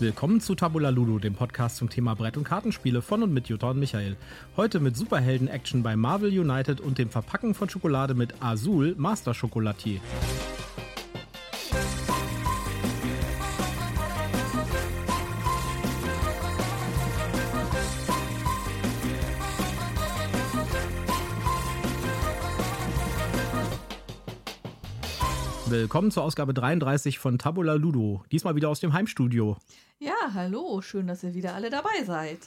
[0.00, 3.70] Willkommen zu Tabula Ludo, dem Podcast zum Thema Brett- und Kartenspiele von und mit Jutta
[3.70, 4.16] und Michael.
[4.56, 10.00] Heute mit Superhelden-Action bei Marvel United und dem Verpacken von Schokolade mit Azul Master Chocolatier.
[25.74, 28.22] Willkommen zur Ausgabe 33 von Tabula Ludo.
[28.30, 29.56] Diesmal wieder aus dem Heimstudio.
[29.98, 32.38] Ja, hallo, schön, dass ihr wieder alle dabei seid.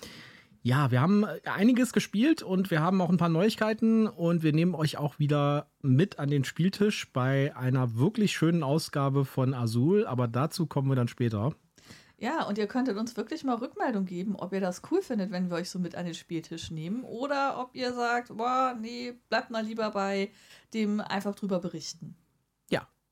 [0.63, 4.75] Ja, wir haben einiges gespielt und wir haben auch ein paar Neuigkeiten und wir nehmen
[4.75, 10.29] euch auch wieder mit an den Spieltisch bei einer wirklich schönen Ausgabe von Azul, aber
[10.29, 11.53] dazu kommen wir dann später.
[12.17, 15.49] Ja, und ihr könntet uns wirklich mal Rückmeldung geben, ob ihr das cool findet, wenn
[15.49, 19.51] wir euch so mit an den Spieltisch nehmen oder ob ihr sagt, boah, nee, bleibt
[19.51, 20.31] mal lieber bei
[20.73, 22.15] dem einfach drüber berichten.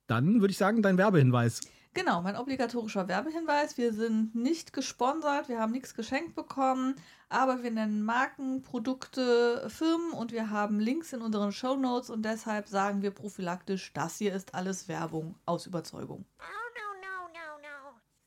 [0.08, 1.62] Dann würde ich sagen, dein Werbehinweis.
[1.94, 3.78] Genau, mein obligatorischer Werbehinweis.
[3.78, 6.96] Wir sind nicht gesponsert, wir haben nichts geschenkt bekommen,
[7.30, 12.24] aber wir nennen Marken, Produkte, Firmen und wir haben Links in unseren Show Notes und
[12.24, 16.26] deshalb sagen wir prophylaktisch, das hier ist alles Werbung aus Überzeugung.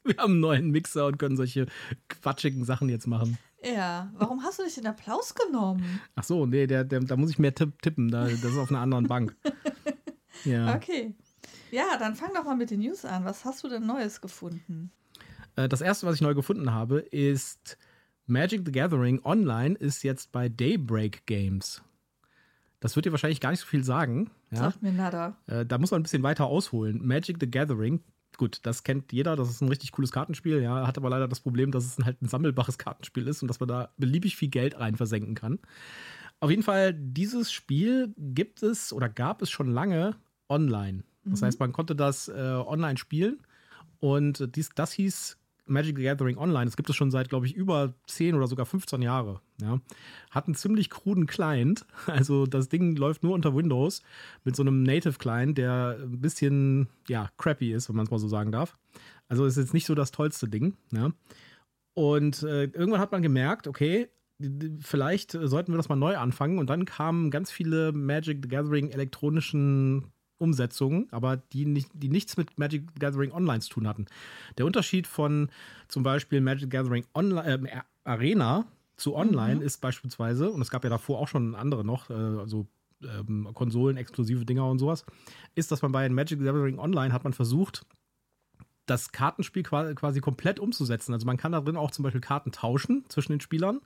[0.05, 1.67] Wir haben einen neuen Mixer und können solche
[2.09, 3.37] quatschigen Sachen jetzt machen.
[3.63, 6.01] Ja, warum hast du nicht den Applaus genommen?
[6.15, 8.09] Ach so, nee, der, der, da muss ich mehr tipp, tippen.
[8.11, 9.37] Da, das ist auf einer anderen Bank.
[10.45, 10.77] Ja.
[10.77, 11.17] Okay.
[11.71, 13.25] Ja, dann fang doch mal mit den News an.
[13.25, 14.91] Was hast du denn Neues gefunden?
[15.57, 17.79] Äh, das erste, was ich neu gefunden habe, ist
[18.27, 21.83] Magic the Gathering Online ist jetzt bei Daybreak Games.
[22.81, 24.31] Das wird dir wahrscheinlich gar nicht so viel sagen.
[24.51, 24.59] Ja?
[24.59, 25.37] Sagt mir nada.
[25.47, 27.05] Äh, da muss man ein bisschen weiter ausholen.
[27.05, 28.01] Magic the Gathering,
[28.37, 31.41] gut, das kennt jeder, das ist ein richtig cooles Kartenspiel, ja, hat aber leider das
[31.41, 34.79] Problem, dass es halt ein sammelbares Kartenspiel ist und dass man da beliebig viel Geld
[34.79, 35.59] rein versenken kann.
[36.41, 40.15] Auf jeden Fall, dieses Spiel gibt es oder gab es schon lange
[40.49, 41.03] online.
[41.25, 41.47] Das mhm.
[41.47, 43.39] heißt, man konnte das äh, online spielen
[44.01, 45.39] und dies, das hieß
[45.69, 46.65] Magic the Gathering Online.
[46.65, 49.41] Das gibt es schon seit, glaube ich, über 10 oder sogar 15 Jahre.
[49.61, 49.81] Ja.
[50.31, 51.87] Hat einen ziemlich kruden Client.
[52.07, 54.03] Also das Ding läuft nur unter Windows
[54.45, 58.19] mit so einem Native Client, der ein bisschen, ja, crappy ist, wenn man es mal
[58.19, 58.77] so sagen darf.
[59.29, 60.75] Also ist jetzt nicht so das tollste Ding.
[60.91, 61.13] Ja.
[61.95, 64.09] Und äh, irgendwann hat man gemerkt, okay,
[64.81, 66.59] vielleicht sollten wir das mal neu anfangen.
[66.59, 72.37] Und dann kamen ganz viele Magic the Gathering elektronischen Umsetzungen, aber die, nicht, die nichts
[72.37, 74.07] mit Magic Gathering Online zu tun hatten.
[74.57, 75.51] Der Unterschied von
[75.89, 78.67] zum Beispiel Magic Gathering Online, äh, Arena
[78.97, 79.63] zu Online mhm.
[79.63, 82.67] ist beispielsweise, und es gab ja davor auch schon andere noch, äh, so
[83.03, 85.05] ähm, Konsolen, exklusive Dinger und sowas,
[85.55, 87.87] ist, dass man bei Magic Gathering Online hat man versucht,
[88.87, 91.13] das Kartenspiel quasi komplett umzusetzen.
[91.13, 93.81] Also man kann da drin auch zum Beispiel Karten tauschen zwischen den Spielern.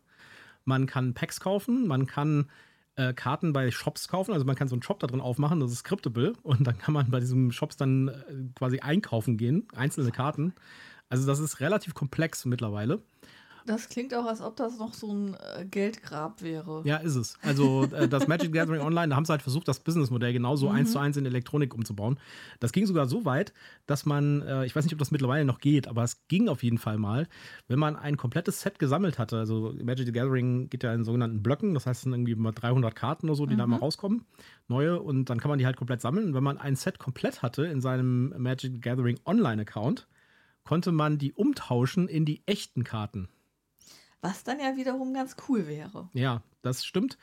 [0.65, 2.49] Man kann Packs kaufen, man kann
[2.97, 4.32] äh, Karten bei Shops kaufen.
[4.32, 6.34] Also man kann so einen Shop da drin aufmachen, das ist scriptable.
[6.42, 8.12] Und dann kann man bei diesen Shops dann äh,
[8.54, 10.54] quasi einkaufen gehen, einzelne Karten.
[11.08, 13.03] Also das ist relativ komplex mittlerweile.
[13.67, 16.83] Das klingt auch, als ob das noch so ein äh, Geldgrab wäre.
[16.84, 17.39] Ja, ist es.
[17.43, 20.77] Also äh, das Magic Gathering Online, da haben sie halt versucht, das Businessmodell genauso mhm.
[20.77, 22.19] eins zu eins in Elektronik umzubauen.
[22.61, 23.53] Das ging sogar so weit,
[23.87, 26.62] dass man, äh, ich weiß nicht, ob das mittlerweile noch geht, aber es ging auf
[26.62, 27.28] jeden Fall mal,
[27.69, 29.39] wenn man ein komplettes Set gesammelt hatte.
[29.39, 32.53] Also Magic the Gathering geht ja in sogenannten Blöcken, das heißt, es sind irgendwie mal
[32.53, 33.59] 300 Karten oder so, die mhm.
[33.59, 34.25] da mal rauskommen,
[34.69, 36.27] neue, und dann kann man die halt komplett sammeln.
[36.27, 40.09] Und wenn man ein Set komplett hatte in seinem Magic the Gathering Online Account,
[40.65, 43.28] konnte man die umtauschen in die echten Karten.
[44.22, 46.09] Was dann ja wiederum ganz cool wäre.
[46.15, 47.19] Ja, das stimmt.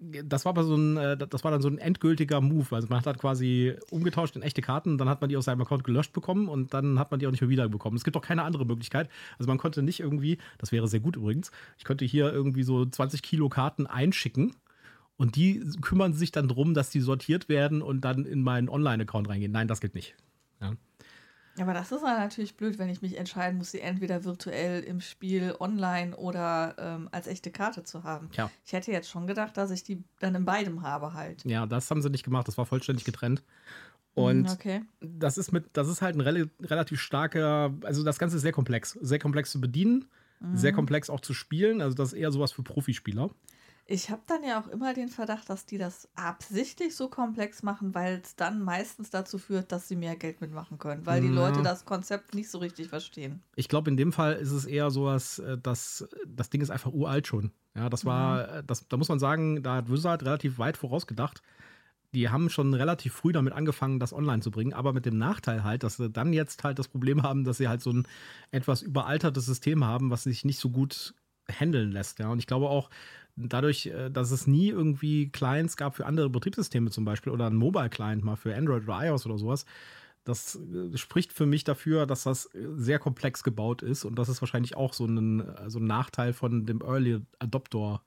[0.00, 2.66] Das war aber so ein, äh, das war dann so ein endgültiger Move.
[2.74, 5.62] Also man hat halt quasi umgetauscht in echte Karten, dann hat man die aus seinem
[5.62, 7.96] Account gelöscht bekommen und dann hat man die auch nicht mehr wiederbekommen.
[7.96, 9.08] Es gibt auch keine andere Möglichkeit.
[9.38, 12.84] Also man konnte nicht irgendwie, das wäre sehr gut übrigens, ich könnte hier irgendwie so
[12.84, 14.54] 20 Kilo Karten einschicken
[15.16, 19.28] und die kümmern sich dann drum, dass die sortiert werden und dann in meinen Online-Account
[19.28, 19.52] reingehen.
[19.52, 20.16] Nein, das geht nicht.
[20.60, 20.72] Ja.
[21.58, 25.54] Aber das ist natürlich blöd, wenn ich mich entscheiden muss, sie entweder virtuell im Spiel
[25.60, 28.30] online oder ähm, als echte Karte zu haben.
[28.32, 28.50] Ja.
[28.64, 31.44] Ich hätte jetzt schon gedacht, dass ich die dann in beidem habe halt.
[31.44, 32.48] Ja, das haben sie nicht gemacht.
[32.48, 33.42] Das war vollständig getrennt.
[34.14, 34.82] Und hm, okay.
[35.00, 38.52] das ist mit, das ist halt ein rel relativ starker, also das Ganze ist sehr
[38.52, 38.92] komplex.
[39.00, 40.06] Sehr komplex zu bedienen,
[40.40, 40.56] mhm.
[40.56, 41.80] sehr komplex auch zu spielen.
[41.80, 43.30] Also das ist eher sowas für Profispieler.
[43.92, 47.94] Ich habe dann ja auch immer den Verdacht, dass die das absichtlich so komplex machen,
[47.94, 51.34] weil es dann meistens dazu führt, dass sie mehr Geld mitmachen können, weil die ja.
[51.34, 53.42] Leute das Konzept nicht so richtig verstehen.
[53.54, 56.70] Ich glaube, in dem Fall ist es eher so, dass äh, das, das Ding ist
[56.70, 57.52] einfach uralt schon.
[57.76, 58.66] Ja, das war, mhm.
[58.66, 61.42] das, da muss man sagen, da hat Wizard relativ weit vorausgedacht.
[62.14, 65.64] Die haben schon relativ früh damit angefangen, das online zu bringen, aber mit dem Nachteil
[65.64, 68.08] halt, dass sie dann jetzt halt das Problem haben, dass sie halt so ein
[68.52, 71.14] etwas überaltertes System haben, was sich nicht so gut
[71.50, 72.18] handeln lässt.
[72.18, 72.88] Ja, und ich glaube auch,
[73.36, 77.56] dadurch, äh, dass es nie irgendwie Clients gab für andere Betriebssysteme zum Beispiel oder ein
[77.56, 79.64] Mobile-Client mal für Android oder iOS oder sowas,
[80.24, 84.40] das äh, spricht für mich dafür, dass das sehr komplex gebaut ist und das ist
[84.40, 88.02] wahrscheinlich auch so ein, so ein Nachteil von dem Early Adopter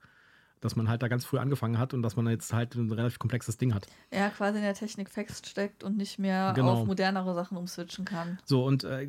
[0.60, 3.18] dass man halt da ganz früh angefangen hat und dass man jetzt halt ein relativ
[3.18, 3.86] komplexes Ding hat.
[4.12, 6.72] Ja, quasi in der Technik feststeckt und nicht mehr genau.
[6.72, 8.38] auf modernere Sachen umswitchen kann.
[8.44, 9.08] So, und äh,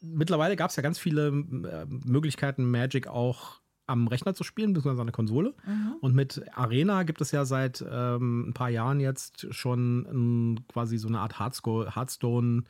[0.00, 3.60] mittlerweile gab es ja ganz viele äh, Möglichkeiten, Magic auch
[3.90, 5.54] am Rechner zu spielen, beziehungsweise an der Konsole.
[5.66, 5.94] Mhm.
[6.00, 10.06] Und mit Arena gibt es ja seit ähm, ein paar Jahren jetzt schon
[10.52, 12.64] ein, quasi so eine Art Hearthstone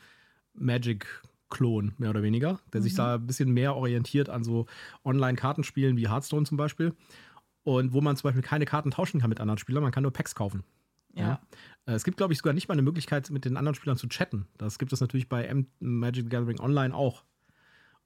[0.54, 1.06] Magic
[1.50, 2.84] Klon, mehr oder weniger, der mhm.
[2.84, 4.66] sich da ein bisschen mehr orientiert an so
[5.04, 6.94] Online-Kartenspielen wie Hearthstone zum Beispiel
[7.64, 10.12] und wo man zum Beispiel keine Karten tauschen kann mit anderen Spielern, man kann nur
[10.12, 10.62] Packs kaufen.
[11.14, 11.22] Ja.
[11.22, 11.40] ja.
[11.86, 14.08] Äh, es gibt, glaube ich, sogar nicht mal eine Möglichkeit, mit den anderen Spielern zu
[14.08, 14.46] chatten.
[14.58, 17.24] Das gibt es natürlich bei Magic Gathering Online auch.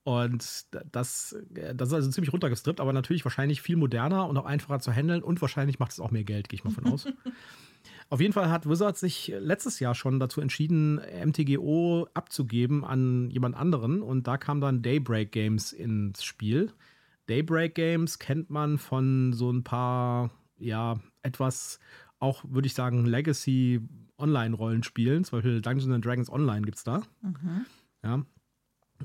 [0.05, 4.79] Und das, das ist also ziemlich runtergestrippt, aber natürlich wahrscheinlich viel moderner und auch einfacher
[4.79, 7.07] zu handeln und wahrscheinlich macht es auch mehr Geld, gehe ich mal von aus.
[8.11, 13.57] Auf jeden Fall hat Wizard sich letztes Jahr schon dazu entschieden, MTGO abzugeben an jemand
[13.57, 16.71] anderen und da kam dann Daybreak Games ins Spiel.
[17.27, 21.79] Daybreak Games kennt man von so ein paar, ja, etwas
[22.19, 23.81] auch, würde ich sagen, Legacy
[24.19, 25.25] Online-Rollenspielen.
[25.25, 27.03] Zum Beispiel Dungeons and Dragons Online gibt es da.
[27.23, 27.67] Mhm.
[28.03, 28.23] Ja.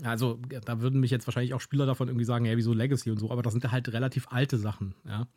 [0.03, 3.19] Also, da würden mich jetzt wahrscheinlich auch Spieler davon irgendwie sagen, ja, wieso Legacy und
[3.19, 5.27] so, aber das sind halt relativ alte Sachen, ja.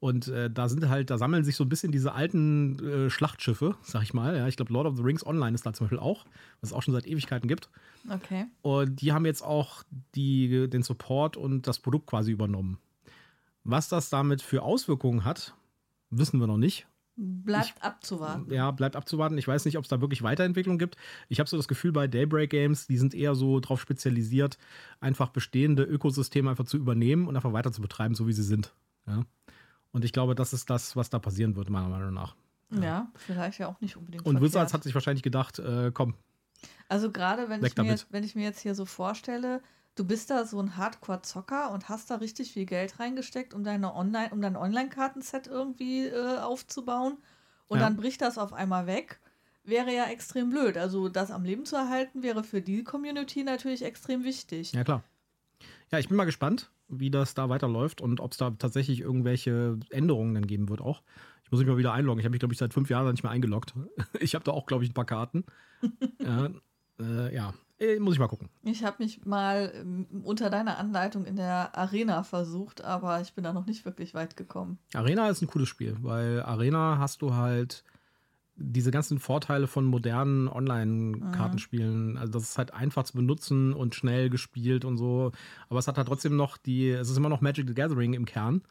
[0.00, 3.76] Und äh, da sind halt, da sammeln sich so ein bisschen diese alten äh, Schlachtschiffe,
[3.80, 4.36] sag ich mal.
[4.36, 6.26] Ja, ich glaube, Lord of the Rings Online ist da zum Beispiel auch,
[6.60, 7.70] was es auch schon seit Ewigkeiten gibt.
[8.10, 8.44] Okay.
[8.60, 9.82] Und die haben jetzt auch
[10.14, 12.76] die, den Support und das Produkt quasi übernommen.
[13.62, 15.54] Was das damit für Auswirkungen hat,
[16.10, 16.86] wissen wir noch nicht.
[17.16, 18.52] Bleibt ich, abzuwarten.
[18.52, 19.38] Ja, bleibt abzuwarten.
[19.38, 20.96] Ich weiß nicht, ob es da wirklich Weiterentwicklung gibt.
[21.28, 24.58] Ich habe so das Gefühl, bei Daybreak Games, die sind eher so darauf spezialisiert,
[25.00, 28.74] einfach bestehende Ökosysteme einfach zu übernehmen und einfach weiter zu betreiben, so wie sie sind.
[29.06, 29.22] Ja.
[29.92, 32.34] Und ich glaube, das ist das, was da passieren wird, meiner Meinung nach.
[32.70, 34.26] Ja, ja vielleicht ja auch nicht unbedingt.
[34.26, 36.14] Und Wizards hat sich wahrscheinlich gedacht, äh, komm.
[36.88, 39.62] Also gerade wenn ich, mir jetzt, wenn ich mir jetzt hier so vorstelle,
[39.94, 43.94] du bist da so ein Hardcore-Zocker und hast da richtig viel Geld reingesteckt, um deine
[43.94, 47.18] Online, um dein Online-Kartenset irgendwie äh, aufzubauen
[47.68, 47.84] und ja.
[47.84, 49.20] dann bricht das auf einmal weg,
[49.64, 50.76] wäre ja extrem blöd.
[50.76, 54.72] Also das am Leben zu erhalten, wäre für die Community natürlich extrem wichtig.
[54.72, 55.02] Ja, klar.
[55.90, 59.78] Ja, ich bin mal gespannt wie das da weiterläuft und ob es da tatsächlich irgendwelche
[59.90, 61.02] Änderungen dann geben wird auch.
[61.44, 62.20] Ich muss mich mal wieder einloggen.
[62.20, 63.74] Ich habe mich, glaube ich, seit fünf Jahren nicht mehr eingeloggt.
[64.20, 65.44] Ich habe da auch, glaube ich, ein paar Karten.
[66.20, 66.50] ja,
[66.98, 67.54] äh, ja.
[67.84, 68.48] Äh, muss ich mal gucken.
[68.62, 73.44] Ich habe mich mal ähm, unter deiner Anleitung in der Arena versucht, aber ich bin
[73.44, 74.78] da noch nicht wirklich weit gekommen.
[74.94, 77.84] Arena ist ein cooles Spiel, weil Arena hast du halt
[78.56, 82.12] diese ganzen Vorteile von modernen Online-Kartenspielen.
[82.12, 82.16] Mhm.
[82.18, 85.32] Also das ist halt einfach zu benutzen und schnell gespielt und so.
[85.68, 88.26] Aber es hat halt trotzdem noch die, es ist immer noch Magic the Gathering im
[88.26, 88.62] Kern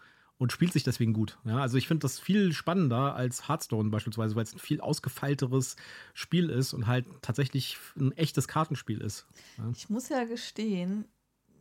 [0.44, 1.38] und spielt sich deswegen gut.
[1.46, 5.78] Ja, also ich finde das viel spannender als Hearthstone beispielsweise, weil es ein viel ausgefeilteres
[6.14, 9.26] Spiel ist und halt tatsächlich ein echtes Kartenspiel ist.
[9.58, 9.72] Ja.
[9.74, 11.06] Ich muss ja gestehen,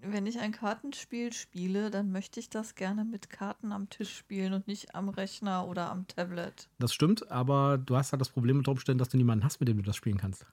[0.00, 4.52] wenn ich ein Kartenspiel spiele, dann möchte ich das gerne mit Karten am Tisch spielen
[4.52, 6.69] und nicht am Rechner oder am Tablet.
[6.81, 9.69] Das stimmt, aber du hast halt das Problem unter Umständen, dass du niemanden hast, mit
[9.69, 10.44] dem du das spielen kannst.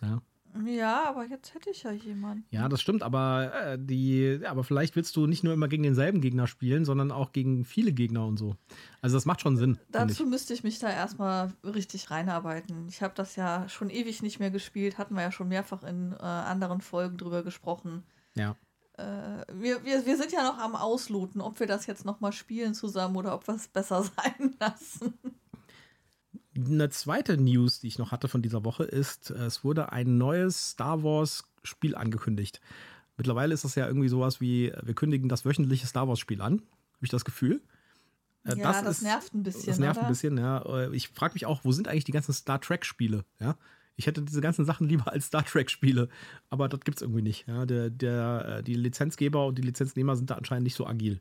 [0.00, 0.22] Ja.
[0.66, 2.44] Ja, aber jetzt hätte ich ja jemanden.
[2.50, 6.20] Ja, das stimmt, aber äh, die, aber vielleicht willst du nicht nur immer gegen denselben
[6.20, 8.56] Gegner spielen, sondern auch gegen viele Gegner und so.
[9.00, 9.78] Also das macht schon Sinn.
[9.90, 10.28] Dazu ich.
[10.28, 12.86] müsste ich mich da erstmal richtig reinarbeiten.
[12.88, 16.12] Ich habe das ja schon ewig nicht mehr gespielt, hatten wir ja schon mehrfach in
[16.12, 18.02] äh, anderen Folgen drüber gesprochen.
[18.34, 18.56] Ja.
[18.98, 22.74] Äh, wir, wir, wir sind ja noch am Ausloten, ob wir das jetzt nochmal spielen
[22.74, 25.14] zusammen oder ob wir es besser sein lassen.
[26.54, 30.70] Eine zweite News, die ich noch hatte von dieser Woche, ist, es wurde ein neues
[30.70, 32.60] Star Wars Spiel angekündigt.
[33.16, 36.54] Mittlerweile ist das ja irgendwie sowas wie, wir kündigen das wöchentliche Star Wars Spiel an,
[36.54, 37.62] habe ich das Gefühl.
[38.44, 39.66] Äh, ja, das, das ist, nervt ein bisschen.
[39.66, 40.06] Das nervt oder?
[40.06, 40.58] ein bisschen, ja.
[40.66, 43.24] Äh, ich frage mich auch, wo sind eigentlich die ganzen Star Trek Spiele?
[43.38, 43.56] Ja.
[43.96, 46.08] Ich hätte diese ganzen Sachen lieber als Star Trek Spiele,
[46.50, 47.46] aber das gibt es irgendwie nicht.
[47.46, 47.66] Ja.
[47.66, 51.20] Der, der, äh, die Lizenzgeber und die Lizenznehmer sind da anscheinend nicht so agil.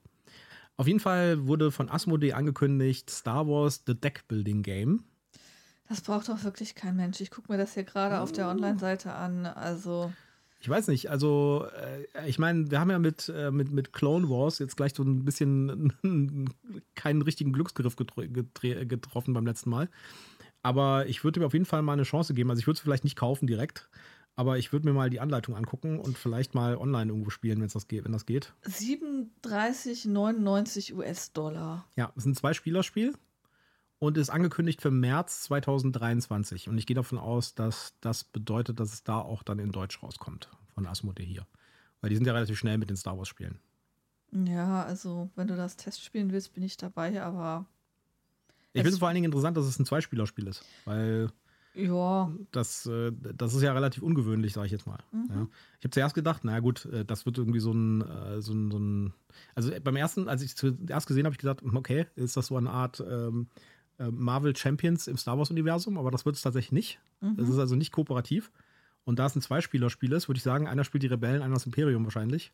[0.77, 5.03] Auf jeden Fall wurde von Asmodee angekündigt Star Wars The Deck Building Game.
[5.91, 7.19] Das braucht doch wirklich kein Mensch.
[7.19, 9.45] Ich gucke mir das hier gerade auf der Online-Seite an.
[9.45, 10.13] Also.
[10.61, 11.67] Ich weiß nicht, also
[12.15, 15.03] äh, ich meine, wir haben ja mit, äh, mit, mit Clone Wars jetzt gleich so
[15.03, 15.91] ein bisschen
[16.95, 19.89] keinen richtigen Glücksgriff getroffen beim letzten Mal.
[20.63, 22.49] Aber ich würde mir auf jeden Fall mal eine Chance geben.
[22.51, 23.89] Also ich würde es vielleicht nicht kaufen direkt,
[24.37, 27.67] aber ich würde mir mal die Anleitung angucken und vielleicht mal online irgendwo spielen, wenn
[27.67, 28.53] das geht, wenn das geht.
[28.63, 31.85] 37,99 US-Dollar.
[31.97, 33.13] Ja, es ist ein Zwei-Spieler-Spiel
[34.01, 36.67] und ist angekündigt für März 2023.
[36.67, 40.01] Und ich gehe davon aus, dass das bedeutet, dass es da auch dann in Deutsch
[40.01, 41.45] rauskommt von Asmodee hier.
[42.01, 43.59] Weil die sind ja relativ schnell mit den Star Wars-Spielen.
[44.31, 47.67] Ja, also wenn du das Test spielen willst, bin ich dabei, aber.
[48.73, 51.29] Ich finde es vor allen Dingen interessant, dass es ein Zweispielerspiel ist, weil
[51.75, 52.31] Ja.
[52.51, 54.99] Das, äh, das ist ja relativ ungewöhnlich, sage ich jetzt mal.
[55.11, 55.27] Mhm.
[55.29, 55.47] Ja.
[55.79, 58.71] Ich habe zuerst gedacht, na gut, äh, das wird irgendwie so ein, äh, so ein,
[58.71, 59.13] so ein
[59.53, 62.47] also beim ersten, als ich es zuerst gesehen habe, ich gesagt, hm, okay, ist das
[62.47, 63.59] so eine Art ähm, äh,
[64.09, 66.99] Marvel Champions im Star Wars-Universum, aber das wird es tatsächlich nicht.
[67.19, 67.37] Mhm.
[67.39, 68.51] Es ist also nicht kooperativ.
[69.03, 71.65] Und da es ein Zweispieler-Spiel ist, würde ich sagen, einer spielt die Rebellen, einer das
[71.65, 72.51] Imperium wahrscheinlich.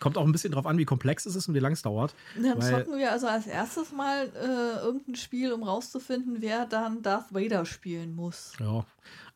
[0.00, 2.14] Kommt auch ein bisschen drauf an, wie komplex es ist und wie lang es dauert.
[2.40, 7.32] Dann zocken wir also als erstes mal äh, irgendein Spiel, um rauszufinden, wer dann Darth
[7.32, 8.52] Vader spielen muss.
[8.60, 8.84] Ja,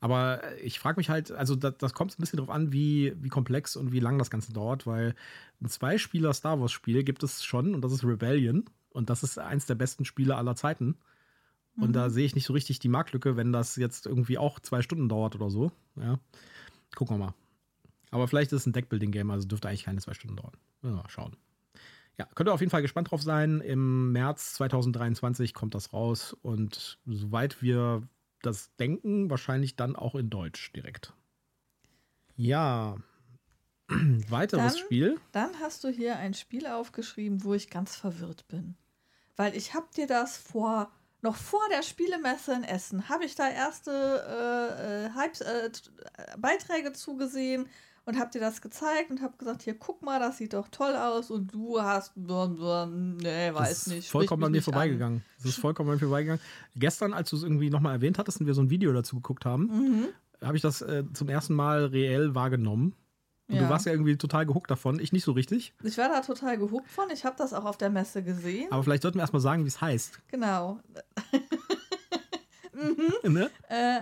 [0.01, 3.29] aber ich frage mich halt, also das, das kommt ein bisschen drauf an, wie, wie
[3.29, 5.15] komplex und wie lang das Ganze dauert, weil
[5.63, 9.75] ein Zwei-Spieler-Star Wars-Spiel gibt es schon und das ist Rebellion und das ist eins der
[9.75, 10.97] besten Spiele aller Zeiten.
[11.77, 14.83] Und da sehe ich nicht so richtig die Marktlücke, wenn das jetzt irgendwie auch zwei
[14.83, 15.73] Stunden dauert oder so.
[15.97, 16.19] Ja,
[16.95, 17.35] gucken wir mal.
[18.11, 20.53] Aber vielleicht ist es ein Deckbuilding-Game, also dürfte eigentlich keine zwei Stunden dauern.
[20.83, 21.37] Ja, mal schauen.
[22.19, 23.61] Ja, könnt ihr auf jeden Fall gespannt drauf sein.
[23.61, 28.03] Im März 2023 kommt das raus und soweit wir
[28.43, 31.15] das denken, wahrscheinlich dann auch in Deutsch direkt.
[32.37, 32.97] Ja.
[34.29, 35.21] Weiteres Dann- Spiel.
[35.33, 38.75] Dann hast du hier ein Spiel aufgeschrieben, wo ich ganz verwirrt bin.
[39.37, 40.91] Weil ich habe dir das vor,
[41.23, 45.71] noch vor der Spielemesse in Essen, habe ich da erste äh, äh, Hypes, äh, äh,
[46.39, 47.67] Beiträge zugesehen
[48.05, 50.95] und habe dir das gezeigt und habe gesagt, hier, guck mal, das sieht doch toll
[50.95, 52.25] aus und du hast, nee,
[53.55, 54.09] weiß das nicht.
[54.11, 55.23] vollkommen an mir vorbeigegangen.
[55.39, 56.43] Das ist vollkommen an mir vorbeigegangen.
[56.77, 59.45] Gestern, als du es irgendwie nochmal erwähnt hattest und wir so ein Video dazu geguckt
[59.45, 59.91] haben, An.
[60.01, 60.07] Mhm.
[60.47, 62.95] habe ich das äh, zum ersten Mal reell wahrgenommen.
[63.51, 63.63] Und Ja.
[63.65, 65.01] du warst ja irgendwie total gehuckt davon.
[65.01, 65.75] Ich nicht so richtig.
[65.83, 67.11] Ich war da total gehuckt von.
[67.11, 68.71] Ich habe das auch auf der Messe gesehen.
[68.71, 70.21] Aber vielleicht sollten wir erstmal sagen, wie es heißt.
[70.29, 70.79] Genau.
[72.73, 73.13] mhm.
[73.33, 73.51] Ne?
[73.69, 74.01] äh,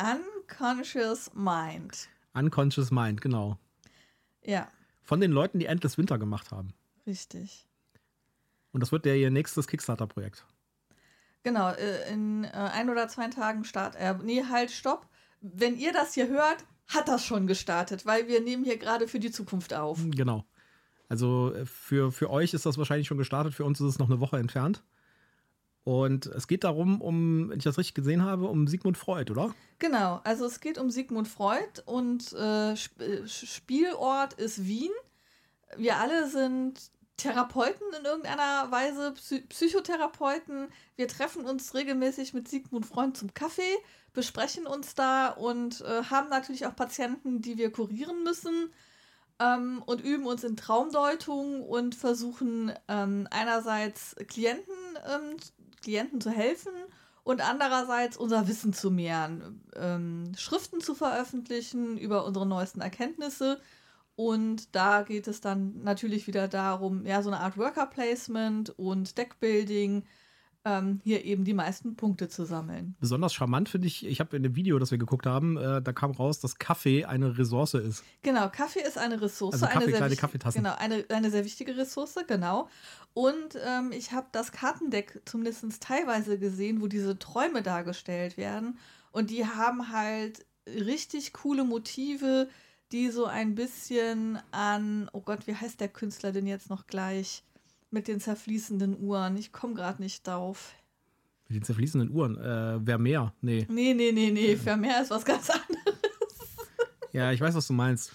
[0.00, 2.08] Unconscious Mind.
[2.34, 3.58] Unconscious Mind, genau.
[4.42, 4.68] Ja,
[5.02, 6.74] Von den Leuten, die Endless Winter gemacht haben.
[7.06, 7.66] richtig.
[8.72, 10.44] Und das wird der ihr nächstes Kickstarter-Projekt.
[11.44, 13.94] Genau, äh, in äh, ein oder zwei Tagen Start.
[13.96, 15.06] Äh, nee, halt, stopp.
[15.40, 19.18] Wenn ihr das hier hört, hat das schon gestartet, weil wir nehmen hier gerade für
[19.18, 20.00] die Zukunft auf.
[20.10, 20.44] Genau.
[21.08, 24.10] Also äh, für, für euch ist das wahrscheinlich schon gestartet, für uns ist es noch
[24.10, 24.82] eine Woche entfernt.
[25.84, 29.54] Und es geht darum, um, wenn ich das richtig gesehen habe, um Sigmund Freud, oder?
[29.78, 34.92] Genau, also es geht um Sigmund Freud und äh, Sp Spielort ist Wien.
[35.76, 36.80] Wir alle sind
[37.16, 40.68] Therapeuten in irgendeiner Weise, Psy Psychotherapeuten.
[40.96, 43.76] Wir treffen uns regelmäßig mit Sigmund Freud zum Kaffee,
[44.12, 48.72] besprechen uns da und äh, haben natürlich auch Patienten, die wir kurieren müssen
[49.38, 54.74] ähm, und üben uns in Traumdeutung und versuchen ähm, einerseits Klienten,
[55.06, 55.36] ähm,
[55.82, 56.72] Klienten zu helfen
[57.24, 63.60] und andererseits unser Wissen zu mehren, ähm, Schriften zu veröffentlichen über unsere neuesten Erkenntnisse.
[64.16, 69.18] Und da geht es dann natürlich wieder darum, ja, so eine Art Worker Placement und
[69.18, 70.04] Deckbuilding,
[70.64, 72.96] ähm, hier eben die meisten Punkte zu sammeln.
[72.98, 75.92] Besonders charmant finde ich, ich habe in dem Video, das wir geguckt haben, äh, da
[75.92, 78.02] kam raus, dass Kaffee eine Ressource ist.
[78.22, 79.54] Genau, Kaffee ist eine Ressource.
[79.54, 80.62] Also Kaffee, eine sehr kleine Kaffeetassen.
[80.62, 82.68] Genau, eine, eine sehr wichtige Ressource, genau.
[83.12, 88.78] Und ähm, ich habe das Kartendeck zumindest teilweise gesehen, wo diese Träume dargestellt werden.
[89.12, 92.48] Und die haben halt richtig coole Motive,
[92.94, 97.42] die so ein bisschen an, oh Gott, wie heißt der Künstler denn jetzt noch gleich?
[97.90, 99.36] Mit den zerfließenden Uhren.
[99.36, 100.74] Ich komme gerade nicht drauf.
[101.48, 102.38] Mit den zerfließenden Uhren.
[102.38, 103.34] Äh, wer mehr?
[103.40, 103.66] Nee.
[103.68, 104.56] Nee, nee, nee, nee.
[104.56, 105.98] Vermeer ist was ganz anderes.
[107.12, 108.12] Ja, ich weiß, was du meinst.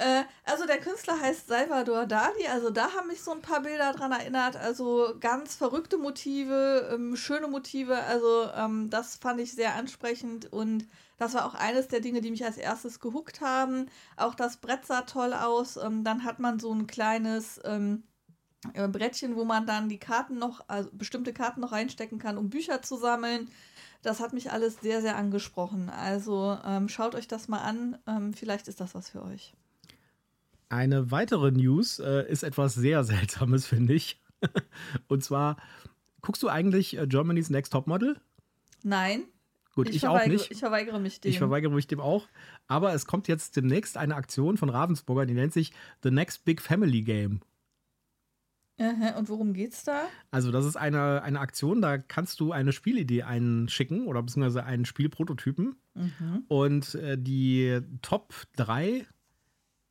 [0.00, 3.92] Äh, also der Künstler heißt Salvador Dali, also da haben mich so ein paar Bilder
[3.92, 9.74] dran erinnert, also ganz verrückte Motive, ähm, schöne Motive, also ähm, das fand ich sehr
[9.74, 10.86] ansprechend und
[11.18, 13.90] das war auch eines der Dinge, die mich als erstes gehuckt haben.
[14.16, 18.04] Auch das Brett sah toll aus, ähm, dann hat man so ein kleines ähm,
[18.72, 22.48] äh, Brettchen, wo man dann die Karten noch, also bestimmte Karten noch reinstecken kann, um
[22.48, 23.50] Bücher zu sammeln.
[24.02, 25.90] Das hat mich alles sehr, sehr angesprochen.
[25.90, 27.98] Also ähm, schaut euch das mal an.
[28.06, 29.52] Ähm, vielleicht ist das was für euch.
[30.70, 34.20] Eine weitere News äh, ist etwas sehr Seltsames, finde ich.
[35.08, 35.56] Und zwar,
[36.22, 38.16] guckst du eigentlich äh, Germany's Next Topmodel?
[38.82, 39.24] Nein.
[39.74, 40.50] Gut, ich, auch verweigere, nicht.
[40.50, 41.30] Ich verweigere mich dem.
[41.30, 42.26] Ich verweigere mich dem auch.
[42.66, 45.72] Aber es kommt jetzt demnächst eine Aktion von Ravensburger, die nennt sich
[46.02, 47.40] The Next Big Family Game.
[48.78, 50.04] Und worum geht's da?
[50.30, 54.86] Also, das ist eine, eine Aktion, da kannst du eine Spielidee einschicken oder beziehungsweise einen
[54.86, 55.76] Spielprototypen.
[55.94, 56.44] Mhm.
[56.48, 59.06] Und äh, die Top 3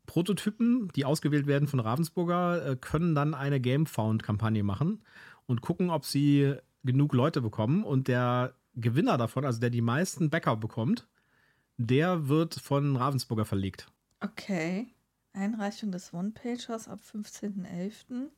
[0.09, 5.03] Prototypen, die ausgewählt werden von Ravensburger, äh, können dann eine GameFound-Kampagne machen
[5.45, 7.83] und gucken, ob sie genug Leute bekommen.
[7.83, 11.07] Und der Gewinner davon, also der die meisten Bäcker bekommt,
[11.77, 13.85] der wird von Ravensburger verlegt.
[14.19, 14.87] Okay.
[15.33, 18.29] Einreichung des One-Pagers ab 15.11.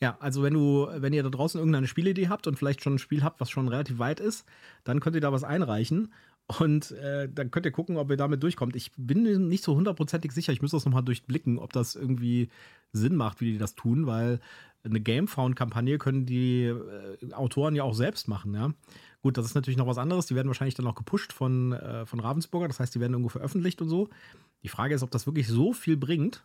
[0.00, 2.98] Ja, also wenn du, wenn ihr da draußen irgendeine Spielidee habt und vielleicht schon ein
[3.00, 4.46] Spiel habt, was schon relativ weit ist,
[4.84, 6.12] dann könnt ihr da was einreichen.
[6.46, 8.76] Und äh, dann könnt ihr gucken, ob ihr damit durchkommt.
[8.76, 10.52] Ich bin nicht so hundertprozentig sicher.
[10.52, 12.50] Ich muss das nochmal durchblicken, ob das irgendwie
[12.92, 14.40] Sinn macht, wie die das tun, weil
[14.84, 18.72] eine Gamefound-Kampagne können die äh, Autoren ja auch selbst machen, ja.
[19.22, 20.26] Gut, das ist natürlich noch was anderes.
[20.26, 22.68] Die werden wahrscheinlich dann auch gepusht von, äh, von Ravensburger.
[22.68, 24.10] Das heißt, die werden irgendwo veröffentlicht und so.
[24.62, 26.44] Die Frage ist, ob das wirklich so viel bringt.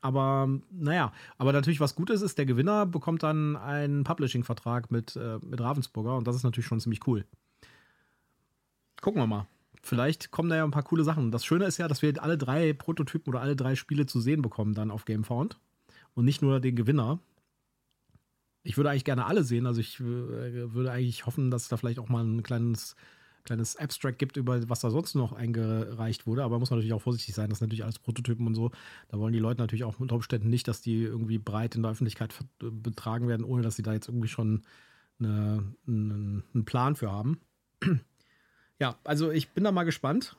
[0.00, 5.38] Aber naja, aber natürlich was Gutes ist, der Gewinner bekommt dann einen Publishing-Vertrag mit, äh,
[5.42, 7.26] mit Ravensburger und das ist natürlich schon ziemlich cool.
[9.04, 9.46] Gucken wir mal.
[9.82, 11.30] Vielleicht kommen da ja ein paar coole Sachen.
[11.30, 14.40] Das Schöne ist ja, dass wir alle drei Prototypen oder alle drei Spiele zu sehen
[14.40, 15.60] bekommen dann auf GameFound.
[16.14, 17.18] Und nicht nur den Gewinner.
[18.62, 19.66] Ich würde eigentlich gerne alle sehen.
[19.66, 22.96] Also ich äh, würde eigentlich hoffen, dass es da vielleicht auch mal ein kleines,
[23.44, 26.42] kleines Abstract gibt, über was da sonst noch eingereicht wurde.
[26.42, 27.50] Aber muss man natürlich auch vorsichtig sein.
[27.50, 28.70] Das sind natürlich alles Prototypen und so.
[29.08, 31.90] Da wollen die Leute natürlich auch unter Umständen nicht, dass die irgendwie breit in der
[31.92, 34.62] Öffentlichkeit betragen werden, ohne dass sie da jetzt irgendwie schon
[35.18, 37.38] eine, einen, einen Plan für haben.
[38.80, 40.36] Ja, also ich bin da mal gespannt.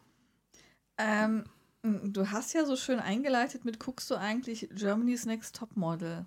[0.98, 1.46] Ähm,
[1.84, 6.25] du hast ja so schön eingeleitet mit, guckst du eigentlich Germany's Next Top Model?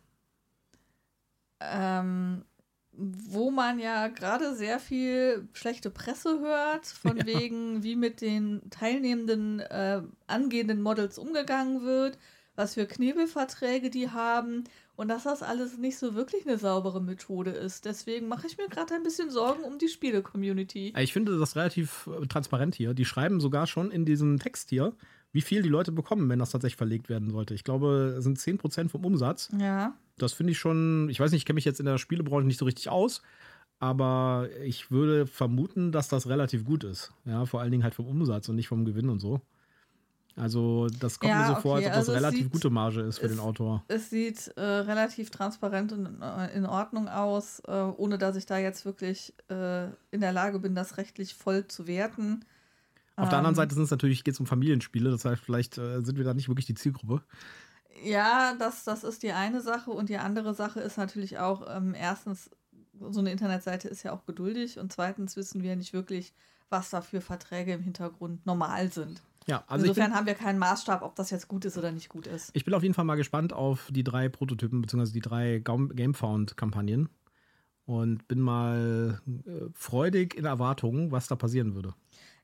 [1.61, 2.45] Ähm,
[2.93, 7.27] wo man ja gerade sehr viel schlechte Presse hört, von ja.
[7.27, 12.19] wegen, wie mit den teilnehmenden äh, angehenden Models umgegangen wird,
[12.57, 14.65] was für Knebelverträge die haben
[14.99, 17.85] und dass das alles nicht so wirklich eine saubere Methode ist.
[17.85, 20.93] Deswegen mache ich mir gerade ein bisschen Sorgen um die Spiele-Community.
[20.99, 22.95] Ich finde das relativ äh, transparent hier.
[22.95, 24.93] Die schreiben sogar schon in diesem Text hier,
[25.31, 27.55] wie viel die Leute bekommen, wenn das tatsächlich verlegt werden sollte.
[27.55, 29.51] Ich glaube, es sind 10% vom Umsatz.
[29.57, 29.95] Ja.
[30.17, 32.59] Das finde ich schon, ich weiß nicht, ich kenne mich jetzt in der Spielebranche nicht
[32.59, 33.23] so richtig aus,
[33.79, 37.13] aber ich würde vermuten, dass das relativ gut ist.
[37.25, 39.43] Ja, vor allen Dingen halt vom Umsatz und nicht vom Gewinn und so.
[40.39, 41.63] Also das kommt ja, mir so okay.
[41.63, 43.85] vor, als ob das also relativ sieht, gute Marge ist für es, den Autor.
[43.89, 48.59] Es sieht äh, relativ transparent und äh, in Ordnung aus, äh, ohne dass ich da
[48.59, 52.45] jetzt wirklich äh, in der Lage bin, das rechtlich voll zu werten.
[53.17, 55.43] Auf ähm, der anderen ähm, Seite sind es natürlich, geht es um Familienspiele, das heißt,
[55.43, 57.23] vielleicht äh, sind wir da nicht wirklich die Zielgruppe.
[58.05, 61.95] Ja, das, das ist die eine Sache und die andere Sache ist natürlich auch, ähm,
[61.95, 62.51] erstens,
[63.11, 66.33] so eine Internetseite ist ja auch geduldig und zweitens wissen wir nicht wirklich,
[66.69, 69.23] was da für Verträge im Hintergrund normal sind.
[69.49, 72.27] Ja, also Insofern haben wir keinen Maßstab, ob das jetzt gut ist oder nicht gut
[72.27, 72.51] ist.
[72.53, 75.11] Ich bin auf jeden Fall mal gespannt auf die drei Prototypen bzw.
[75.11, 77.09] die drei Gamefound-Kampagnen
[77.87, 81.95] und bin mal äh, freudig in Erwartungen, was da passieren würde.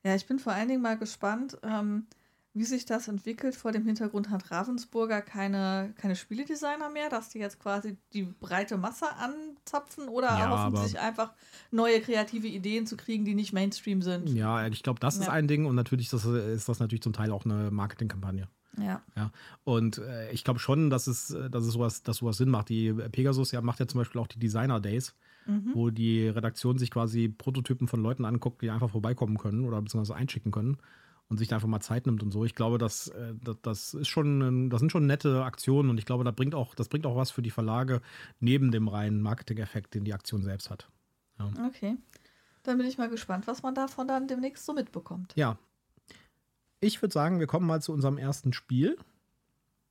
[0.03, 2.07] Ja, ich bin vor allen Dingen mal gespannt, ähm,
[2.55, 3.53] wie sich das entwickelt.
[3.53, 8.77] Vor dem Hintergrund hat Ravensburger keine, keine Spieledesigner mehr, dass die jetzt quasi die breite
[8.77, 11.33] Masse anzapfen oder ja, erhoffen sich einfach
[11.69, 14.29] neue kreative Ideen zu kriegen, die nicht Mainstream sind.
[14.29, 15.23] Ja, ich glaube, das ja.
[15.23, 18.47] ist ein Ding und natürlich das, ist das natürlich zum Teil auch eine Marketingkampagne.
[18.77, 19.01] Ja.
[19.17, 19.31] ja.
[19.65, 22.69] Und äh, ich glaube schon, dass es, dass es sowas, dass sowas Sinn macht.
[22.69, 25.13] Die Pegasus ja, macht ja zum Beispiel auch die Designer Days,
[25.45, 25.71] mhm.
[25.73, 30.15] wo die Redaktion sich quasi Prototypen von Leuten anguckt, die einfach vorbeikommen können oder beziehungsweise
[30.15, 30.77] einschicken können
[31.27, 32.45] und sich da einfach mal Zeit nimmt und so.
[32.45, 36.05] Ich glaube, das, äh, das, das ist schon, das sind schon nette Aktionen und ich
[36.05, 38.01] glaube, das bringt auch, das bringt auch was für die Verlage
[38.39, 40.89] neben dem reinen Marketing-Effekt, den die Aktion selbst hat.
[41.39, 41.51] Ja.
[41.67, 41.97] Okay.
[42.63, 45.33] Dann bin ich mal gespannt, was man davon dann demnächst so mitbekommt.
[45.35, 45.57] Ja.
[46.79, 48.97] Ich würde sagen, wir kommen mal zu unserem ersten Spiel.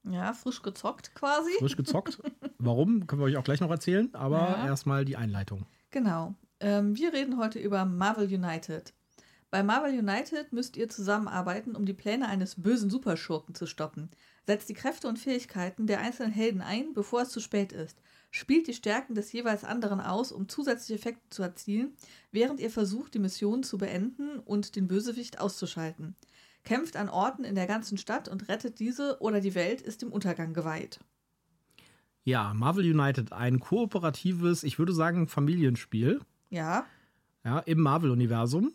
[0.05, 1.51] Ja, frisch gezockt quasi.
[1.59, 2.20] Frisch gezockt.
[2.59, 4.66] Warum, können wir euch auch gleich noch erzählen, aber ja.
[4.66, 5.66] erstmal die Einleitung.
[5.90, 6.35] Genau.
[6.61, 8.92] Ähm, wir reden heute über Marvel United.
[9.55, 14.11] Bei Marvel United müsst ihr zusammenarbeiten, um die Pläne eines bösen Superschurken zu stoppen.
[14.49, 18.03] Setzt die Kräfte und Fähigkeiten der einzelnen Helden ein, bevor es zu spät ist.
[18.33, 21.93] Spielt die Stärken des jeweils anderen aus, um zusätzliche Effekte zu erzielen,
[22.33, 26.17] während ihr versucht, die Mission zu beenden und den Bösewicht auszuschalten.
[26.64, 30.11] Kämpft an Orten in der ganzen Stadt und rettet diese oder die Welt ist dem
[30.11, 30.99] Untergang geweiht.
[32.25, 36.23] Ja, Marvel United, ein kooperatives, ich würde sagen, Familienspiel.
[36.51, 36.87] Ja.
[37.45, 38.73] Ja, im Marvel-Universum.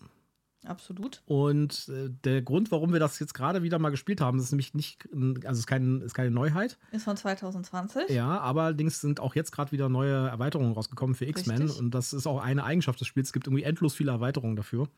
[0.65, 1.22] Absolut.
[1.26, 4.74] Und äh, der Grund, warum wir das jetzt gerade wieder mal gespielt haben, ist nämlich
[4.74, 5.08] nicht,
[5.45, 6.78] also ist, kein, ist keine Neuheit.
[6.91, 8.10] Ist von 2020.
[8.10, 11.69] Ja, aber allerdings sind auch jetzt gerade wieder neue Erweiterungen rausgekommen für X-Men.
[11.69, 13.30] Und das ist auch eine Eigenschaft des Spiels.
[13.30, 14.89] Es gibt irgendwie endlos viele Erweiterungen dafür.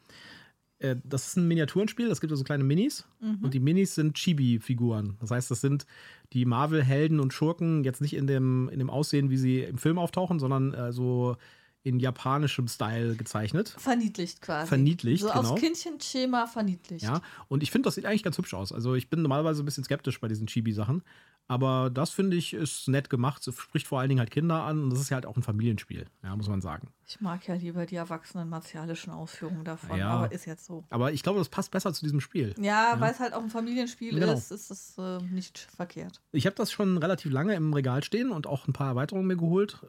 [0.80, 3.08] Äh, das ist ein Miniaturenspiel, es gibt also kleine Minis.
[3.20, 3.40] Mhm.
[3.44, 5.18] Und die Minis sind Chibi-Figuren.
[5.20, 5.86] Das heißt, das sind
[6.34, 10.00] die Marvel-Helden und Schurken jetzt nicht in dem, in dem Aussehen, wie sie im Film
[10.00, 11.38] auftauchen, sondern äh, so
[11.84, 13.76] in japanischem Style gezeichnet.
[13.78, 14.68] Verniedlicht quasi.
[14.68, 15.54] Verniedlicht, so genau.
[15.54, 17.04] aus Kindchenschema verniedlicht.
[17.04, 18.72] Ja, und ich finde, das sieht eigentlich ganz hübsch aus.
[18.72, 21.04] Also ich bin normalerweise ein bisschen skeptisch bei diesen Chibi-Sachen.
[21.48, 23.46] Aber das finde ich ist nett gemacht.
[23.46, 25.44] Es spricht vor allen Dingen halt Kinder an und das ist ja halt auch ein
[25.44, 26.94] Familienspiel, ja, muss man sagen.
[27.06, 30.86] Ich mag ja lieber die erwachsenen martialischen Ausführungen davon, ja, aber ist jetzt so.
[30.90, 32.56] Aber ich glaube, das passt besser zu diesem Spiel.
[32.58, 33.00] Ja, ja.
[33.02, 34.32] weil es halt auch ein Familienspiel genau.
[34.32, 36.22] ist, ist es äh, nicht verkehrt.
[36.32, 39.36] Ich habe das schon relativ lange im Regal stehen und auch ein paar Erweiterungen mir
[39.36, 39.82] geholt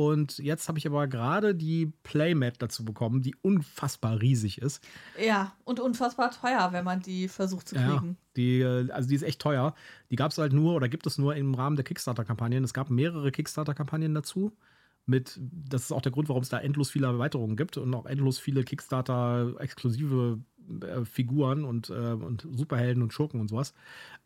[0.00, 4.82] Und jetzt habe ich aber gerade die Playmat dazu bekommen, die unfassbar riesig ist.
[5.22, 8.08] Ja, und unfassbar teuer, wenn man die versucht zu kriegen.
[8.08, 9.74] Ja, die, äh, also die ist echt teuer.
[10.10, 12.64] Die gab es halt nur oder gibt es nur im Rahmen der Kickstarter-Kampagnen.
[12.64, 14.56] Es gab mehrere Kickstarter-Kampagnen dazu.
[15.04, 18.06] Mit, das ist auch der Grund, warum es da endlos viele Erweiterungen gibt und auch
[18.06, 20.38] endlos viele Kickstarter-exklusive
[20.80, 23.74] äh, Figuren und, äh, und Superhelden und Schurken und sowas.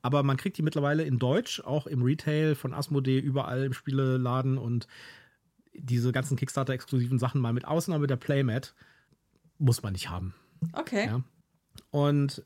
[0.03, 4.57] Aber man kriegt die mittlerweile in Deutsch, auch im Retail von Asmodee, überall im Spieleladen
[4.57, 4.87] und
[5.75, 8.75] diese ganzen Kickstarter-exklusiven Sachen mal mit Ausnahme der Playmat
[9.59, 10.35] muss man nicht haben.
[10.73, 11.07] Okay.
[11.07, 11.23] Ja.
[11.91, 12.45] Und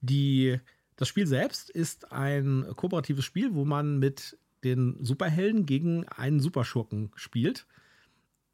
[0.00, 0.58] die,
[0.96, 7.10] das Spiel selbst ist ein kooperatives Spiel, wo man mit den Superhelden gegen einen Superschurken
[7.14, 7.66] spielt.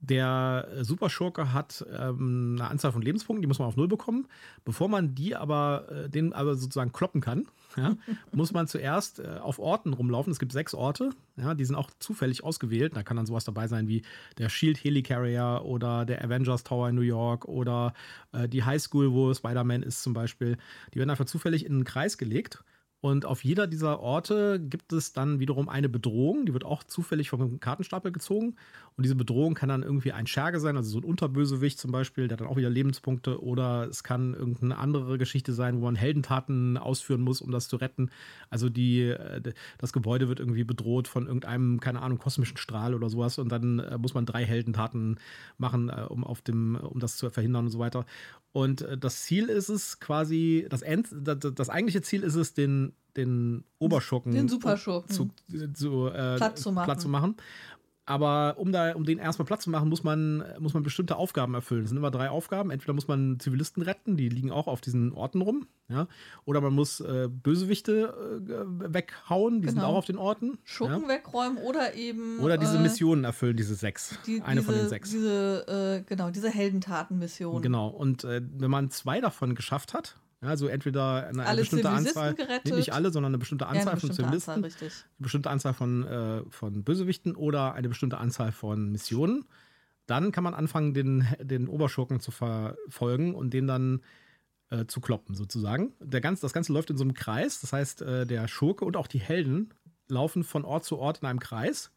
[0.00, 4.28] Der Superschurke hat ähm, eine Anzahl von Lebenspunkten, die muss man auf Null bekommen.
[4.64, 7.96] Bevor man die aber, äh, den aber sozusagen kloppen kann, ja,
[8.32, 10.30] muss man zuerst äh, auf Orten rumlaufen.
[10.30, 12.94] Es gibt sechs Orte, ja, die sind auch zufällig ausgewählt.
[12.94, 14.02] Da kann dann sowas dabei sein wie
[14.37, 17.94] der Shield Helicarrier oder der Avengers Tower in New York oder
[18.32, 20.59] äh, die High School, wo Spider-Man ist zum Beispiel.
[20.92, 22.62] Die werden einfach zufällig in einen Kreis gelegt
[23.02, 27.28] und auf jeder dieser Orte gibt es dann wiederum eine Bedrohung, die wird auch zufällig
[27.28, 28.56] vom Kartenstapel gezogen.
[28.96, 32.26] Und diese Bedrohung kann dann irgendwie ein Scherge sein, also so ein Unterbösewicht zum Beispiel,
[32.26, 33.42] der dann auch wieder Lebenspunkte.
[33.42, 37.76] Oder es kann irgendeine andere Geschichte sein, wo man Heldentaten ausführen muss, um das zu
[37.76, 38.11] retten.
[38.48, 43.11] Also die, äh, das Gebäude wird irgendwie bedroht von irgendeinem, keine Ahnung, kosmischen Strahl oder
[43.11, 43.38] sowas.
[43.38, 45.20] Und dann äh, muss man drei Heldentaten
[45.59, 48.06] machen, äh, um, auf dem, um das zu verhindern und so weiter.
[48.52, 53.64] Und das Ziel ist es quasi, das, End, das, eigentliche Ziel ist es, den, den
[53.79, 55.31] Oberschurken den Superschurken zu,
[55.74, 57.37] zu, äh, Platz, zu Platz zu machen.
[58.09, 61.55] Aber um da, um den erstmal Platz zu machen, muss man, muss man bestimmte Aufgaben
[61.55, 61.83] erfüllen.
[61.83, 62.70] Es sind immer drei Aufgaben.
[62.70, 66.07] Entweder muss man Zivilisten retten, die liegen auch auf diesen Orten rum, ja.
[66.44, 68.14] Oder man muss äh, Bösewichte
[68.48, 69.81] äh, weghauen, die genau.
[69.81, 70.59] sind auch auf den Orten.
[70.62, 71.09] Schurken ja?
[71.09, 72.38] wegräumen oder eben.
[72.38, 74.16] Oder diese äh, Missionen erfüllen, diese sechs.
[74.24, 75.11] Die, Eine diese, von den sechs.
[75.11, 77.61] Diese, äh, genau, diese Heldentaten-Missionen.
[77.61, 77.88] Genau.
[77.88, 82.74] Und äh, wenn man zwei davon geschafft hat, also entweder eine, eine bestimmte Anzahl, gerettet.
[82.74, 85.74] nicht alle, sondern eine bestimmte Anzahl ja, eine bestimmte von Zivilisten, Anzahl, eine bestimmte Anzahl
[85.74, 89.44] von, äh, von Bösewichten oder eine bestimmte Anzahl von Missionen.
[90.06, 94.02] Dann kann man anfangen, den, den Oberschurken zu verfolgen und den dann
[94.70, 95.92] äh, zu kloppen, sozusagen.
[96.00, 97.61] Der ganz, das Ganze läuft in so einem Kreis.
[97.61, 99.74] Das heißt, äh, der Schurke und auch die Helden
[100.09, 101.92] laufen von Ort zu Ort in einem Kreis.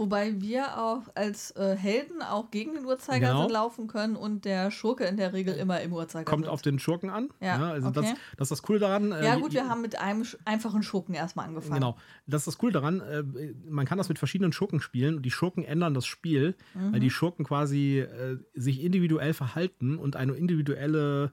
[0.00, 3.52] Wobei wir auch als äh, Helden auch gegen den Uhrzeigersinn genau.
[3.52, 6.24] laufen können und der Schurke in der Regel immer im Uhrzeigersinn.
[6.24, 7.28] Kommt auf den Schurken an.
[7.38, 8.00] Ja, ja also okay.
[8.00, 9.12] das, das, ist das Cool daran.
[9.12, 11.74] Äh, ja gut, wir haben mit einem einfachen Schurken erstmal angefangen.
[11.74, 13.02] Genau, das ist das Cool daran.
[13.02, 13.24] Äh,
[13.68, 16.94] man kann das mit verschiedenen Schurken spielen und die Schurken ändern das Spiel, mhm.
[16.94, 21.30] weil die Schurken quasi äh, sich individuell verhalten und eine individuelle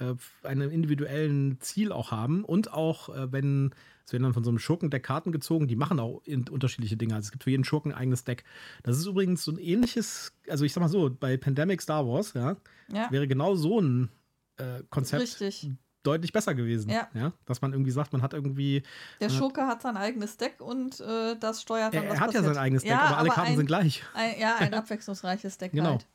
[0.00, 0.14] äh,
[0.46, 3.72] einen individuellen Ziel auch haben und auch, äh, wenn
[4.04, 7.14] es werden dann von so einem Schurkendeck Karten gezogen, die machen auch unterschiedliche Dinge.
[7.14, 8.42] Also es gibt für jeden Schurken ein eigenes Deck.
[8.82, 12.34] Das ist übrigens so ein ähnliches, also ich sag mal so, bei Pandemic Star Wars,
[12.34, 12.56] ja,
[12.92, 13.08] ja.
[13.12, 14.08] wäre genau so ein
[14.56, 15.70] äh, Konzept Richtig.
[16.02, 16.90] deutlich besser gewesen.
[16.90, 17.08] Ja.
[17.14, 17.32] ja.
[17.44, 18.82] Dass man irgendwie sagt, man hat irgendwie.
[19.20, 22.26] Der Schurke hat, hat sein eigenes Deck und äh, das steuert dann Er, er hat
[22.26, 22.44] passiert.
[22.44, 24.02] ja sein eigenes Deck, ja, aber alle aber Karten ein, sind gleich.
[24.14, 25.90] Ein, ja, ein abwechslungsreiches Deck genau.
[25.90, 26.06] halt.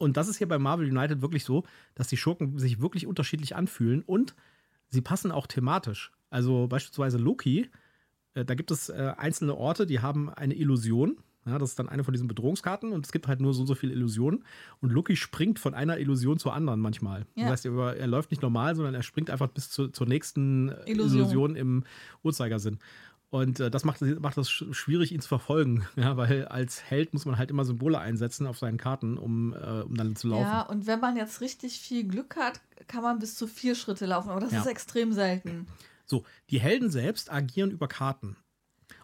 [0.00, 3.54] Und das ist hier bei Marvel United wirklich so, dass die Schurken sich wirklich unterschiedlich
[3.54, 4.34] anfühlen und
[4.88, 6.10] sie passen auch thematisch.
[6.30, 7.68] Also beispielsweise Loki,
[8.32, 11.18] äh, da gibt es äh, einzelne Orte, die haben eine Illusion.
[11.44, 13.66] Ja, das ist dann eine von diesen Bedrohungskarten und es gibt halt nur so und
[13.66, 14.44] so viele Illusionen.
[14.80, 17.26] Und Loki springt von einer Illusion zur anderen manchmal.
[17.34, 17.44] Ja.
[17.44, 20.70] Das heißt, er, er, läuft nicht normal, sondern er springt einfach bis zu, zur nächsten
[20.86, 21.20] Illusion.
[21.20, 21.84] Illusion im
[22.22, 22.78] Uhrzeigersinn.
[23.30, 27.24] Und äh, das macht, macht das schwierig, ihn zu verfolgen, ja, weil als Held muss
[27.24, 30.50] man halt immer Symbole einsetzen auf seinen Karten, um, äh, um dann zu laufen.
[30.50, 34.06] Ja, und wenn man jetzt richtig viel Glück hat, kann man bis zu vier Schritte
[34.06, 34.60] laufen, aber das Ja.
[34.60, 35.68] ist extrem selten.
[36.06, 38.36] So, die Helden selbst agieren über Karten.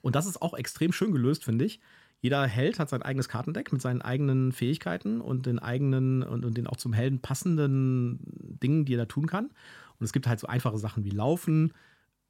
[0.03, 1.81] Und das ist auch extrem schön gelöst, finde ich.
[2.21, 6.57] Jeder Held hat sein eigenes Kartendeck mit seinen eigenen Fähigkeiten und den eigenen und, und
[6.57, 8.19] den auch zum Helden passenden
[8.61, 9.47] Dingen, die er da tun kann.
[9.47, 11.73] Und es gibt halt so einfache Sachen wie Laufen,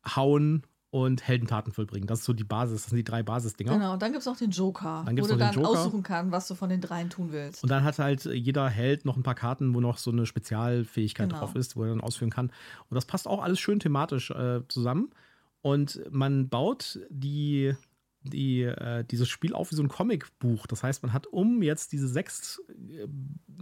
[0.04, 0.64] Hauen
[0.96, 2.06] und Heldentaten vollbringen.
[2.06, 3.72] Das ist so die Basis, das sind die drei Basisdinger.
[3.74, 5.68] Genau, und dann gibt es noch den Joker, Dann wo du dann Joker.
[5.68, 7.62] aussuchen kannst, was du von den dreien tun willst.
[7.62, 11.28] Und dann hat halt jeder Held noch ein paar Karten, wo noch so eine Spezialfähigkeit
[11.28, 11.40] Genau.
[11.40, 12.46] drauf ist, wo er dann ausführen kann.
[12.88, 15.10] Und das passt auch alles schön thematisch äh, zusammen.
[15.60, 17.74] Und man baut die,
[18.26, 20.66] die, äh, dieses Spiel auf wie so ein Comicbuch.
[20.66, 23.06] Das heißt, man hat um jetzt diese sechs äh,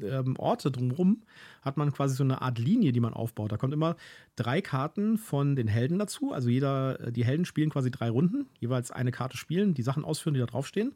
[0.03, 1.23] ähm, Orte drumherum,
[1.63, 3.53] hat man quasi so eine Art Linie, die man aufbaut.
[3.53, 3.97] Da kommt immer
[4.37, 6.33] drei Karten von den Helden dazu.
[6.33, 10.05] Also jeder, äh, die Helden spielen quasi drei Runden, jeweils eine Karte spielen, die Sachen
[10.05, 10.95] ausführen, die da draufstehen.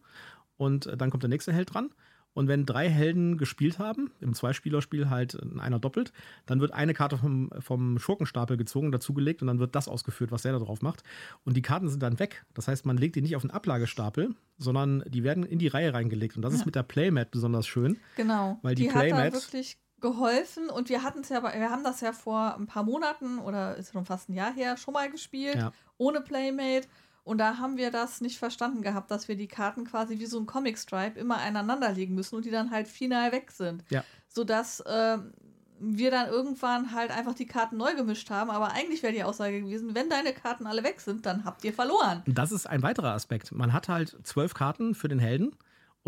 [0.56, 1.90] Und äh, dann kommt der nächste Held dran.
[2.38, 6.12] Und wenn drei Helden gespielt haben, im Zweispielerspiel halt einer doppelt,
[6.46, 10.42] dann wird eine Karte vom, vom Schurkenstapel gezogen, dazugelegt und dann wird das ausgeführt, was
[10.42, 11.02] der da drauf macht.
[11.44, 12.44] Und die Karten sind dann weg.
[12.54, 15.92] Das heißt, man legt die nicht auf den Ablagestapel, sondern die werden in die Reihe
[15.92, 16.36] reingelegt.
[16.36, 16.60] Und das ja.
[16.60, 17.98] ist mit der Playmat besonders schön.
[18.14, 18.60] Genau.
[18.62, 21.82] Weil die, die Playmat hat da wirklich geholfen und wir hatten es ja, wir haben
[21.82, 25.10] das ja vor ein paar Monaten oder ist schon fast ein Jahr her schon mal
[25.10, 25.72] gespielt, Ja.
[25.96, 26.86] ohne Playmate.
[27.24, 30.38] Und da haben wir das nicht verstanden gehabt, dass wir die Karten quasi wie so
[30.38, 33.84] ein Comic-Stripe immer aneinander legen müssen und die dann halt final weg sind.
[33.90, 34.02] Ja.
[34.28, 35.32] Sodass ähm,
[35.80, 38.50] wir dann irgendwann halt einfach die Karten neu gemischt haben.
[38.50, 41.72] Aber eigentlich wäre die Aussage gewesen, wenn deine Karten alle weg sind, dann habt ihr
[41.72, 42.22] verloren.
[42.26, 43.52] Das ist ein weiterer Aspekt.
[43.52, 45.54] Man hat halt zwölf Karten für den Helden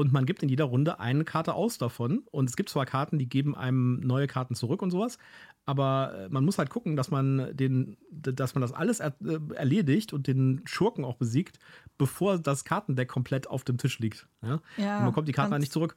[0.00, 2.22] und man gibt in jeder Runde eine Karte aus davon.
[2.30, 5.18] Und es gibt zwar Karten, die geben einem neue Karten zurück und sowas,
[5.66, 9.38] aber äh, man muss halt gucken, dass man den, dass man das alles er, äh,
[9.54, 11.58] erledigt und den Schurken auch besiegt,
[11.98, 14.26] bevor das Kartendeck komplett auf dem Tisch liegt.
[14.42, 14.62] Ja?
[14.78, 15.96] Ja, man kommt die Karten halt nicht zurück.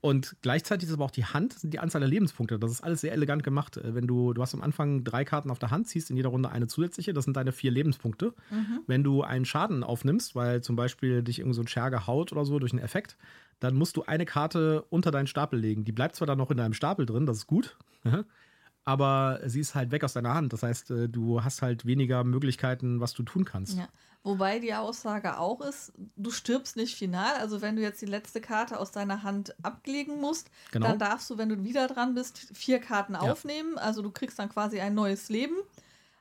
[0.00, 2.58] Und gleichzeitig ist aber auch die Hand, sind die Anzahl der Lebenspunkte.
[2.58, 3.76] Das ist alles sehr elegant gemacht.
[3.76, 6.30] Äh, Wenn du, du hast am Anfang drei Karten auf der Hand, ziehst in jeder
[6.30, 8.32] Runde eine zusätzliche, das sind deine vier Lebenspunkte.
[8.50, 8.80] Mhm.
[8.86, 12.44] Wenn du einen Schaden aufnimmst, weil zum Beispiel dich irgend so ein Scherge haut oder
[12.44, 13.16] so durch einen Effekt,
[13.58, 15.84] dann musst du eine Karte unter deinen Stapel legen.
[15.84, 17.76] Die bleibt zwar dann noch in deinem Stapel drin, das ist gut,
[18.84, 20.54] aber sie ist halt weg aus deiner Hand.
[20.54, 23.76] Das heißt, äh, du hast halt weniger Möglichkeiten, was du tun kannst.
[23.76, 23.88] Ja.
[24.22, 27.34] Wobei die Aussage auch ist, du stirbst nicht final.
[27.36, 30.88] Also wenn du jetzt die letzte Karte aus deiner Hand ablegen musst, Genau.
[30.88, 33.20] dann darfst du, wenn du wieder dran bist, vier Karten Ja.
[33.20, 33.78] aufnehmen.
[33.78, 35.54] Also du kriegst dann quasi ein neues Leben.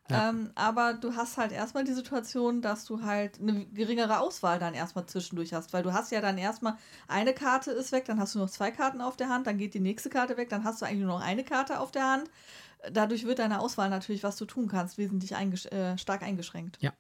[0.10, 0.30] Ja.
[0.30, 4.74] Ähm, aber du hast halt erstmal die Situation, dass du halt eine geringere Auswahl dann
[4.74, 5.74] erstmal zwischendurch hast.
[5.74, 8.72] Weil du hast ja dann erstmal eine Karte ist weg, dann hast du noch zwei
[8.72, 11.20] Karten auf der Hand, dann geht die nächste Karte weg, dann hast du eigentlich nur
[11.20, 12.32] noch eine Karte auf der Hand.
[12.92, 16.78] Dadurch wird deine Auswahl natürlich, was du tun kannst, wesentlich eingesch äh, stark eingeschränkt.
[16.82, 16.94] Ja,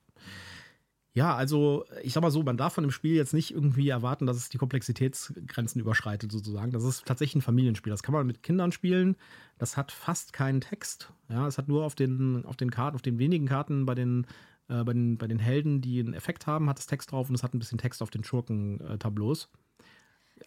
[1.36, 4.38] also ich sag mal so, man darf von dem Spiel jetzt nicht irgendwie erwarten, dass
[4.38, 6.72] es die Komplexitätsgrenzen überschreitet, sozusagen.
[6.72, 7.92] Das ist tatsächlich ein Familienspiel.
[7.92, 9.16] Das kann man mit Kindern spielen.
[9.58, 11.12] Das hat fast keinen Text.
[11.30, 14.28] Ja, es hat nur auf den, auf den Karten, auf den wenigen Karten bei den,
[14.68, 17.36] äh, bei den, bei den Helden, die einen Effekt haben, hat es Text drauf und
[17.36, 19.50] es hat ein bisschen Text auf den Schurken-Tableaus.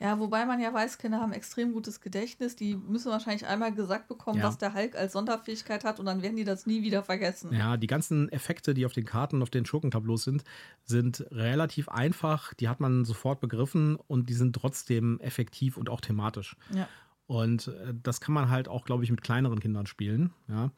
[0.00, 2.56] Ja, wobei man ja weiß, Kinder haben extrem gutes Gedächtnis.
[2.56, 4.44] Die müssen wahrscheinlich einmal gesagt bekommen, Ja.
[4.48, 7.52] was der Hulk als Sonderfähigkeit hat und dann werden die das nie wieder vergessen.
[7.52, 10.44] Ja, die ganzen Effekte, die auf den Karten, auf den Schurkentableaus sind,
[10.84, 12.54] sind relativ einfach.
[12.54, 16.56] Die hat man sofort begriffen und die sind trotzdem effektiv und auch thematisch.
[16.74, 16.88] Ja.
[17.26, 20.32] Und äh, das kann man halt auch, glaube ich, mit kleineren Kindern spielen.
[20.48, 20.70] Ja.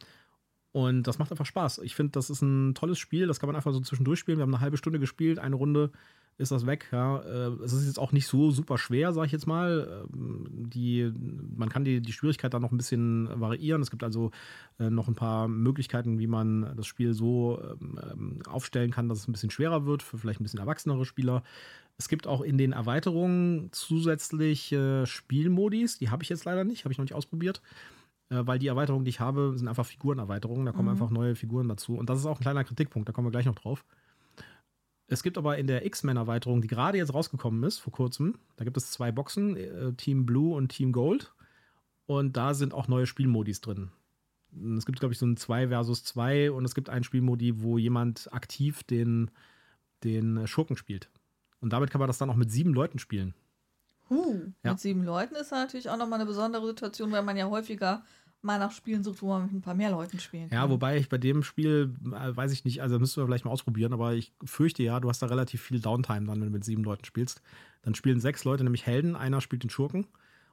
[0.72, 1.78] Und das macht einfach Spaß.
[1.78, 3.26] Ich finde, das ist ein tolles Spiel.
[3.28, 4.38] Das kann man einfach so zwischendurch spielen.
[4.38, 5.92] Wir haben eine halbe Stunde gespielt, eine Runde
[6.36, 6.88] ist das weg.
[6.92, 7.18] Ja.
[7.20, 10.04] Äh, Es ist jetzt auch nicht so super schwer, sage ich jetzt mal.
[10.12, 11.12] Ähm, Die,
[11.56, 13.82] man kann die, die Schwierigkeit dann noch ein bisschen variieren.
[13.82, 14.30] Es gibt also
[14.78, 19.28] äh, noch ein paar Möglichkeiten, wie man das Spiel so ähm, aufstellen kann, dass es
[19.28, 21.42] ein bisschen schwerer wird für vielleicht ein bisschen erwachsenere Spieler.
[21.96, 25.98] Es gibt auch in den Erweiterungen zusätzlich äh, Spielmodis.
[25.98, 27.62] Die habe ich jetzt leider nicht, habe ich noch nicht ausprobiert.
[28.30, 30.64] Weil die Erweiterungen, die ich habe, sind einfach Figurenerweiterungen.
[30.64, 30.92] Da kommen Mhm.
[30.92, 31.94] einfach neue Figuren dazu.
[31.94, 33.84] Und das ist auch ein kleiner Kritikpunkt, da kommen wir gleich noch drauf.
[35.06, 38.76] Es gibt aber in der X-Men-Erweiterung, die gerade jetzt rausgekommen ist, vor kurzem, da gibt
[38.76, 41.32] es zwei Boxen, äh, Team Blue und Team Gold.
[42.06, 43.90] Und da sind auch neue Spielmodis drin.
[44.76, 47.76] Es gibt, glaube ich, so ein 2 versus 2 und es gibt einen Spielmodi, wo
[47.76, 49.30] jemand aktiv den,
[50.04, 51.10] den Schurken spielt.
[51.60, 53.34] Und damit kann man das dann auch mit sieben Leuten spielen.
[54.10, 54.72] Huh, Ja.
[54.72, 58.04] Mit sieben Leuten ist natürlich auch nochmal eine besondere Situation, weil man ja häufiger
[58.44, 60.58] mal nach Spielen sucht, wo man mit ein paar mehr Leuten spielen kann.
[60.58, 63.50] Ja, wobei ich bei dem Spiel, äh, weiß ich nicht, also müssen wir vielleicht mal
[63.50, 66.64] ausprobieren, aber ich fürchte ja, du hast da relativ viel Downtime dann, wenn du mit
[66.64, 67.42] sieben Leuten spielst.
[67.82, 70.06] Dann spielen sechs Leute nämlich Helden, einer spielt den Schurken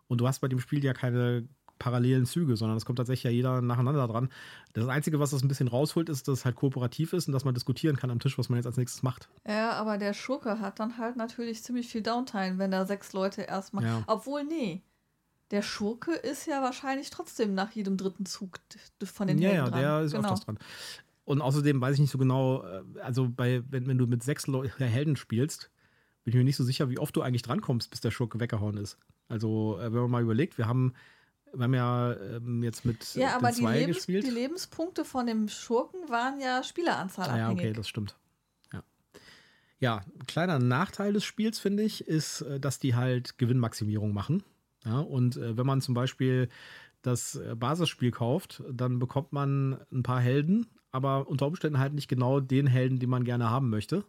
[0.08, 1.48] und du hast bei dem Spiel ja keine
[1.82, 4.30] parallelen Züge, sondern es kommt tatsächlich ja jeder nacheinander dran.
[4.74, 7.44] Das Einzige, was das ein bisschen rausholt, ist, dass es halt kooperativ ist und dass
[7.44, 9.30] man diskutieren kann am Tisch, was man jetzt als nächstes macht.
[9.48, 13.42] Ja, aber der Schurke hat dann halt natürlich ziemlich viel Downtime, wenn da sechs Leute
[13.42, 13.84] erstmal.
[13.84, 14.04] Ja.
[14.06, 14.84] Obwohl, nee.
[15.52, 18.60] Der Schurke ist ja wahrscheinlich trotzdem nach jedem dritten Zug
[19.04, 19.82] von den ja, Helden ja, dran.
[19.82, 20.24] der ist genau.
[20.24, 20.60] öfters dran.
[21.26, 24.48] Und außerdem weiß ich nicht so genau, äh, also bei, wenn, wenn du mit sechs
[24.48, 25.70] Leu Helden spielst,
[26.24, 28.78] bin ich mir nicht so sicher, wie oft du eigentlich drankommst, bis der Schurke weggehauen
[28.78, 28.98] ist.
[29.28, 30.94] Also, äh, wenn man mal überlegt, wir haben,
[31.54, 34.26] wir haben ja ähm, jetzt mit Ja, äh, aber die, Lebens gespielt.
[34.26, 37.66] die Lebenspunkte von dem Schurken waren ja Spieleranzahl Ah, ja, abhängig.
[37.66, 38.16] okay, das stimmt.
[38.74, 38.84] Ja.
[39.80, 44.44] Ja, ein kleiner Nachteil des Spiels, finde ich, ist, äh, dass die halt Gewinnmaximierung machen.
[44.86, 46.50] Ja, und äh, wenn man zum Beispiel
[47.02, 52.08] das äh, Basisspiel kauft, dann bekommt man ein paar Helden, aber unter Umständen halt nicht
[52.08, 54.04] genau den Helden, den man gerne haben möchte.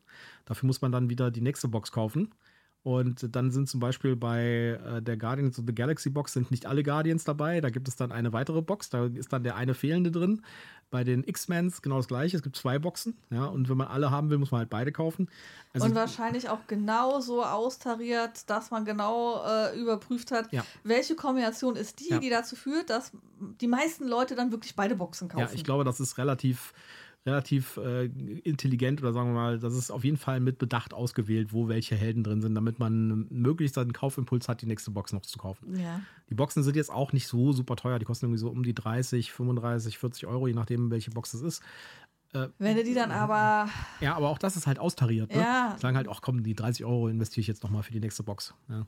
[0.44, 2.34] Dafür muss man dann wieder die nächste Box kaufen.
[2.84, 6.66] Und dann sind zum Beispiel bei äh, der Guardians of the Galaxy Box sind nicht
[6.66, 7.60] alle Guardians dabei.
[7.60, 10.42] Da gibt es dann eine weitere Box, da ist dann der eine fehlende drin.
[10.90, 12.36] Bei den X-Mens genau das gleiche.
[12.36, 14.92] Es gibt zwei Boxen, ja, und wenn man alle haben will, muss man halt beide
[14.92, 15.28] kaufen.
[15.72, 20.62] Also, und wahrscheinlich auch genau so austariert, dass man genau äh, überprüft hat, Ja.
[20.84, 22.18] welche Kombination ist die, Ja.
[22.18, 23.12] die dazu führt, dass
[23.60, 25.46] die meisten Leute dann wirklich beide Boxen kaufen.
[25.46, 26.74] ja, ich glaube, das ist relativ,
[27.24, 31.52] relativ äh, intelligent oder sagen wir mal, das ist auf jeden Fall mit Bedacht ausgewählt,
[31.52, 35.22] wo welche Helden drin sind, damit man möglichst einen Kaufimpuls hat, die nächste Box noch
[35.22, 35.76] zu kaufen.
[35.76, 36.00] Ja.
[36.30, 37.98] Die Boxen sind jetzt auch nicht so super teuer.
[37.98, 41.42] Die kosten irgendwie so um die 30, 35, 40 Euro, je nachdem, welche Box es
[41.42, 41.62] ist.
[42.58, 43.68] Wenn du die dann aber,
[44.00, 45.30] Ja, aber auch das ist halt austariert.
[45.34, 45.40] Ne?
[45.40, 45.76] Ja.
[45.78, 48.54] Sagen halt, ach komm, die 30 Euro investiere ich jetzt nochmal für die nächste Box.
[48.68, 48.86] Ja.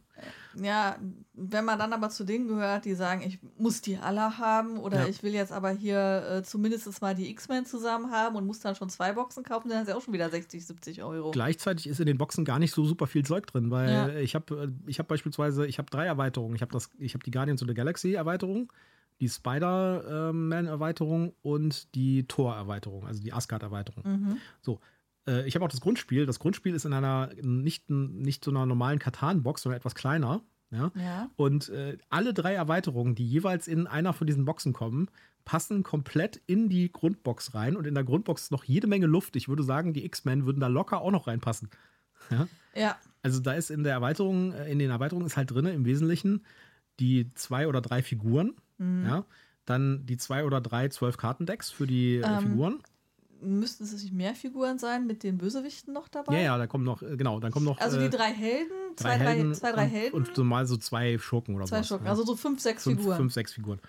[0.62, 0.96] ja,
[1.35, 5.02] wenn man dann aber zu denen gehört, die sagen, ich muss die alle haben oder
[5.02, 5.09] Ja.
[5.09, 8.74] ich will jetzt aber hier äh, zumindest mal die X-Men zusammen haben und muss dann
[8.76, 11.30] schon zwei Boxen kaufen, dann ist ja auch schon wieder 60, 70 Euro.
[11.30, 14.09] Gleichzeitig ist in den Boxen gar nicht so super viel Zeug drin, weil Ja.
[14.16, 16.57] ich habe ich hab beispielsweise, ich habe drei Erweiterungen.
[16.57, 18.72] Ich habe hab die Guardians of the Galaxy Erweiterung,
[19.20, 24.05] die Spider-Man-Erweiterung und die Thor-Erweiterung, also die Asgard-Erweiterung.
[24.05, 24.37] Mhm.
[24.61, 24.81] So.
[25.27, 26.27] äh, Ich habe auch das Grundspiel.
[26.27, 30.42] Das Grundspiel ist in einer nicht, nicht so einer normalen Katan-Box, sondern etwas kleiner.
[30.70, 30.90] Ja?
[30.96, 31.31] Ja.
[31.37, 35.09] Und äh, alle drei Erweiterungen, die jeweils in einer von diesen Boxen kommen,
[35.44, 37.77] passen komplett in die Grundbox rein.
[37.77, 39.37] Und in der Grundbox ist noch jede Menge Luft.
[39.37, 41.68] Ich würde sagen, die X-Men würden da locker auch noch reinpassen.
[42.31, 42.48] Ja?
[42.74, 42.96] Ja.
[43.20, 46.42] Also da ist in der Erweiterung, äh, in den Erweiterungen ist halt drin im Wesentlichen
[46.98, 48.55] die zwei oder drei Figuren.
[48.79, 49.07] Mhm.
[49.07, 49.25] Ja?
[49.65, 52.79] Dann die zwei oder drei zwölf Kartendecks für die äh, Ähm, Figuren.
[53.41, 56.35] Müssten es nicht mehr Figuren sein mit den Bösewichten noch dabei?
[56.37, 58.73] Ja, ja, da kommen noch, äh, genau, dann kommen noch Also äh, die drei Helden,
[58.97, 61.89] zwei, drei, zwei, drei und, Helden, und so mal so zwei Schurken oder zwei sowas,
[61.89, 62.07] Schurken.
[62.07, 62.11] ja.
[62.13, 63.17] Also so fünf, sechs fünf, Figuren.
[63.17, 63.81] fünf, sechs Figuren.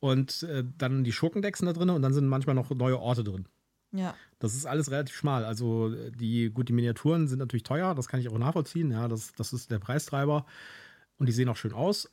[0.00, 3.46] Und äh, dann die Schurkendecks da drin und dann sind manchmal noch neue Orte drin.
[3.92, 4.14] Ja.
[4.40, 5.44] Das ist alles relativ schmal.
[5.44, 8.90] Also äh, die, gut, die Miniaturen sind natürlich teuer, das kann ich auch nachvollziehen.
[8.90, 10.44] Ja, das, das ist der Preistreiber.
[11.18, 12.10] Und die sehen auch schön aus.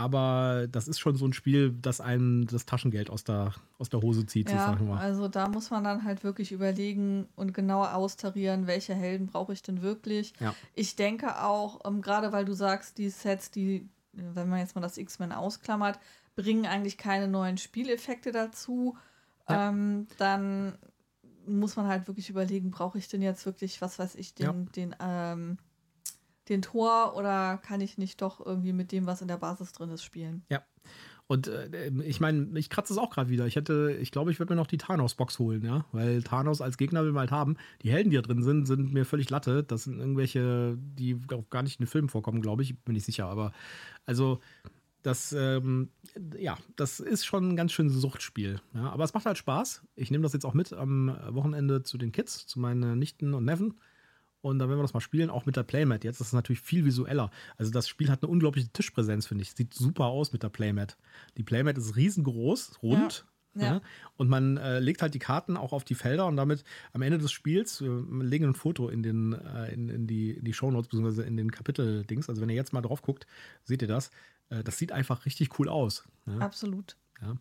[0.00, 4.00] Aber das ist schon so ein Spiel, das einem das Taschengeld aus der, aus der
[4.00, 8.66] Hose zieht, Ja, sozusagen also da muss man dann halt wirklich überlegen und genauer austarieren,
[8.66, 10.32] welche Helden brauche ich denn wirklich.
[10.40, 10.54] Ja.
[10.74, 14.80] Ich denke auch, ähm, gerade weil du sagst, die Sets, die, wenn man jetzt mal
[14.80, 15.98] das X-Men ausklammert,
[16.34, 18.96] bringen eigentlich keine neuen Spieleffekte dazu.
[19.50, 19.68] Ja.
[19.68, 20.78] Ähm, dann
[21.46, 24.96] muss man halt wirklich überlegen, brauche ich denn jetzt wirklich, was weiß ich, den, den,
[24.98, 25.58] ähm,
[26.50, 29.90] den Tor oder kann ich nicht doch irgendwie mit dem, was in der Basis drin
[29.90, 30.44] ist, spielen?
[31.30, 33.46] Und äh, ich meine, ich kratze es auch gerade wieder.
[33.46, 35.84] Ich hätte, ich glaube, ich werde mir noch die Thanos-Box holen, ja.
[35.92, 37.56] Weil Thanos als Gegner will man halt haben.
[37.82, 39.62] Die Helden, die da drin sind, sind mir völlig Latte.
[39.62, 41.16] Das sind irgendwelche, die
[41.48, 42.76] gar nicht in den Filmen vorkommen, glaube ich.
[42.80, 43.26] Bin ich sicher.
[43.26, 43.52] Aber
[44.06, 44.40] also,
[45.02, 45.90] das, ähm,
[46.36, 48.60] ja, das ist schon ein ganz schönes Suchtspiel.
[48.74, 48.90] Ja?
[48.90, 49.82] Aber es macht halt Spaß.
[49.94, 53.44] Ich nehme das jetzt auch mit am Wochenende zu den Kids, zu meinen Nichten und
[53.44, 53.74] Neven.
[54.42, 56.04] Und dann werden wir das mal spielen, auch mit der Playmat.
[56.04, 57.30] Jetzt ist es natürlich viel visueller.
[57.56, 59.52] Also das Spiel hat eine unglaubliche Tischpräsenz, finde ich.
[59.52, 60.96] Sieht super aus mit der Playmat.
[61.36, 63.26] Die Playmat ist riesengroß, rund.
[63.26, 63.30] Ja.
[63.54, 63.62] Ja.
[63.62, 63.80] Ja.
[64.16, 67.18] Und man äh, legt halt die Karten auch auf die Felder und damit am Ende
[67.18, 70.88] des Spiels, wir legen ein Foto in, den, äh, in, in die, in die Shownotes,
[70.88, 72.28] beziehungsweise in den Kapitel-Dings.
[72.28, 73.26] Also wenn ihr jetzt mal drauf guckt,
[73.64, 74.12] seht ihr das.
[74.50, 76.04] Äh, das sieht einfach richtig cool aus.
[76.26, 76.38] Ja.
[76.38, 76.96] Absolut.
[77.22, 77.34] Ja.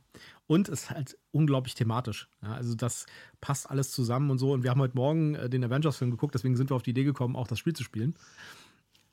[0.47, 2.27] Und es ist halt unglaublich thematisch.
[2.41, 3.05] Ja, also das
[3.39, 4.51] passt alles zusammen und so.
[4.51, 7.03] Und wir haben heute Morgen äh, den Avengers-Film geguckt, deswegen sind wir auf die Idee
[7.03, 8.15] gekommen, auch das Spiel zu spielen.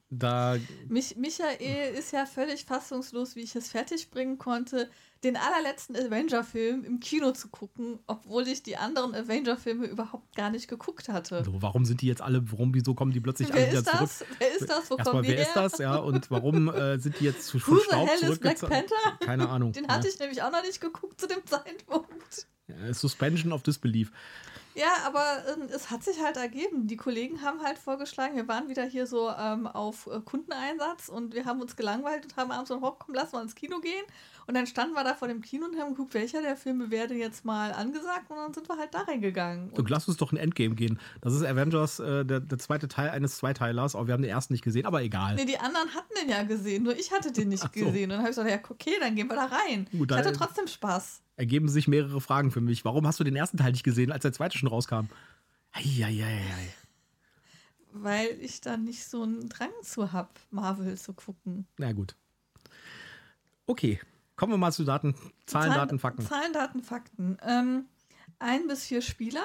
[0.09, 0.57] Da,
[0.89, 4.89] Mich, Michael ist ja völlig fassungslos, wie ich es fertigbringen konnte,
[5.25, 10.69] den allerletzten Avenger-Film im Kino zu gucken, obwohl ich die anderen Avenger-Filme überhaupt gar nicht
[10.69, 11.43] geguckt hatte.
[11.45, 13.87] so, warum sind die jetzt alle, warum, wieso kommen die plötzlich alle Wer wieder ist
[13.89, 14.01] zurück?
[14.01, 14.25] das?
[14.39, 14.91] Wer ist das?
[14.91, 15.47] Wo Erstmal, kommen die wer her?
[15.49, 15.79] ist das?
[15.79, 18.61] Ja, und warum äh, sind die jetzt zu Who the Staub hell is Black?
[18.61, 18.95] Panther?
[19.25, 19.73] Keine Ahnung.
[19.73, 22.47] Den hatte ich nämlich auch noch nicht geguckt zu dem Zeitpunkt.
[22.69, 22.95] ja.
[22.95, 24.13] Suspension of Disbelief.
[24.77, 26.87] Ja, aber ähm, es hat sich halt ergeben.
[26.87, 31.35] Die Kollegen haben halt vorgeschlagen, wir waren wieder hier so ähm, auf äh, Kundeneinsatz und
[31.35, 34.05] wir haben uns gelangweilt und haben abends so, hoch, komm, lass mal ins Kino gehen.
[34.47, 37.09] Und dann standen wir da vor dem Kino und haben geguckt, welcher der Filme wäre
[37.09, 39.71] denn jetzt mal angesagt und dann sind wir halt da reingegangen.
[39.71, 41.01] Und lass uns doch ein Endgame gehen.
[41.23, 43.97] Das ist Avengers, äh, der, der zweite Teil eines Zweiteilers.
[43.97, 45.37] Aber wir haben den ersten nicht gesehen, aber egal.
[45.37, 47.69] Nee, die anderen hatten den ja gesehen, nur ich hatte den nicht so.
[47.71, 48.05] gesehen.
[48.05, 49.89] Und dann habe ich gesagt, ja, okay, dann gehen wir da rein.
[49.91, 51.23] Gut, ich hatte trotzdem Spaß.
[51.37, 52.85] Ergeben sich mehrere Fragen für mich.
[52.85, 55.07] Warum hast du den ersten Teil nicht gesehen, als der zweite schon rauskam?
[55.73, 56.73] Eieieiei.
[57.93, 61.67] Weil ich da nicht so einen Drang zu habe, Marvel zu gucken.
[61.79, 62.17] Na gut.
[63.67, 64.01] Okay,
[64.37, 65.15] kommen wir mal zu Daten,
[65.47, 66.25] Zahlen, Daten, Fakten.
[66.25, 67.37] Zahlen, Daten, Fakten.
[67.43, 67.87] Ähm,
[68.39, 69.45] ein bis vier Spieler.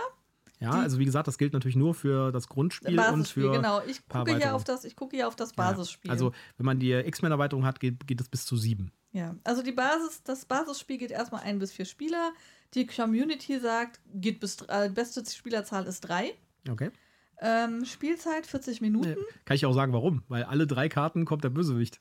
[0.62, 3.52] Ja, also wie gesagt, das gilt natürlich nur für das Grundspiel und für.
[3.52, 3.82] genau.
[3.88, 6.12] Ich gucke, hier auf das, ich gucke hier auf das Ja, Basisspiel.
[6.12, 8.92] Also, wenn man die X-Men-Erweiterung hat, geht, geht es bis zu sieben.
[9.12, 9.35] ja.
[9.44, 12.31] also die Basis, das Basisspiel geht erstmal ein bis vier Spieler.
[12.75, 16.35] Die Community sagt, geht bis äh, beste Spielerzahl ist drei.
[16.69, 16.92] Okay.
[17.40, 19.17] Ähm, Spielzeit 40 Minuten.
[19.46, 20.21] Kann ich auch sagen, warum?
[20.27, 22.00] Weil alle drei Karten kommt der Bösewicht.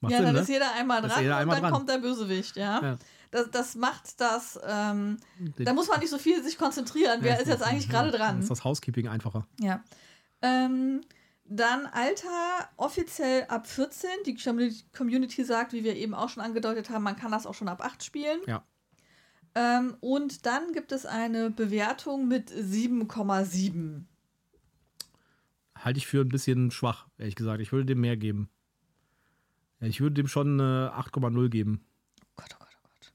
[0.00, 0.40] Macht ja, Sinn, dann ne?
[0.42, 1.72] ist jeder einmal dran jeder einmal und dann dran.
[1.72, 2.80] kommt der Bösewicht, ja.
[2.80, 2.98] ja.
[3.32, 5.16] Das, das macht das, ähm,
[5.56, 7.20] da muss man nicht so viel sich konzentrieren.
[7.22, 8.38] Wer ja, ist jetzt eigentlich gerade dran?
[8.38, 9.46] Ist das Housekeeping einfacher.
[9.58, 9.82] Ja.
[10.42, 11.00] Ähm,
[11.44, 14.10] dann Alter offiziell ab 14.
[14.26, 14.36] Die
[14.96, 17.84] Community sagt, wie wir eben auch schon angedeutet haben, man kann das auch schon ab
[17.84, 18.40] 8 spielen.
[18.46, 18.64] Ja.
[19.54, 24.04] Ähm, und dann gibt es eine Bewertung mit 7,7.
[25.74, 27.60] Halte ich für ein bisschen schwach, ehrlich gesagt.
[27.60, 28.48] Ich würde dem mehr geben.
[29.80, 31.84] Ich würde dem schon eine 8,0 geben.
[32.24, 33.12] Oh Gott, oh Gott, oh Gott.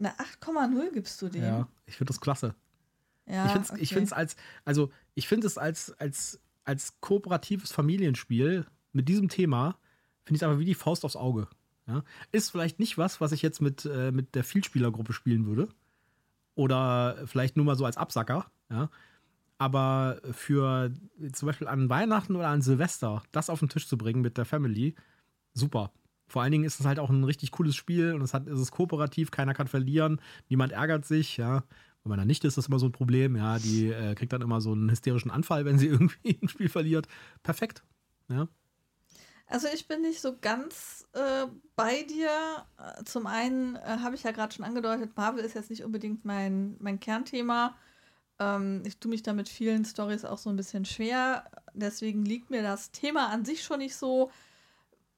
[0.00, 1.42] Eine 8,0 gibst du dem?
[1.42, 2.54] Ja, ich finde das klasse.
[3.26, 3.44] Ja,
[3.78, 4.20] ich finde es okay.
[4.20, 9.78] als, also ich finde es als, als, als kooperatives Familienspiel mit diesem Thema,
[10.24, 11.46] finde ich es aber wie die Faust aufs Auge.
[11.86, 12.02] Ja?
[12.32, 15.68] Ist vielleicht nicht was, was ich jetzt mit, äh, mit der Vielspielergruppe spielen würde.
[16.54, 18.50] Oder vielleicht nur mal so als Absacker.
[18.70, 18.90] Ja?
[19.58, 20.92] Aber für
[21.32, 24.44] zum Beispiel an Weihnachten oder an Silvester das auf den Tisch zu bringen mit der
[24.44, 24.94] Family,
[25.52, 25.92] super.
[26.30, 28.60] Vor allen Dingen ist es halt auch ein richtig cooles Spiel und es hat, ist
[28.60, 31.64] es kooperativ, keiner kann verlieren, niemand ärgert sich, ja.
[32.04, 33.58] Bei meiner Nichte ist das immer so ein Problem, ja.
[33.58, 37.08] Die äh, kriegt dann immer so einen hysterischen Anfall, wenn sie irgendwie ein Spiel verliert.
[37.42, 37.82] Perfekt,
[38.28, 38.48] ja.
[39.46, 42.30] Also ich bin nicht so ganz äh, bei dir.
[43.04, 46.76] Zum einen äh, habe ich ja gerade schon angedeutet, Marvel ist jetzt nicht unbedingt mein,
[46.78, 47.76] mein Kernthema.
[48.38, 51.50] Ähm, ich tue mich da mit vielen Stories auch so ein bisschen schwer.
[51.74, 54.30] Deswegen liegt mir das Thema an sich schon nicht so.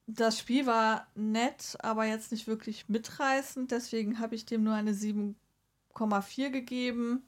[0.05, 3.71] Das Spiel war nett, aber jetzt nicht wirklich mitreißend.
[3.71, 7.23] Deswegen habe ich dem nur eine 7,4 gegeben.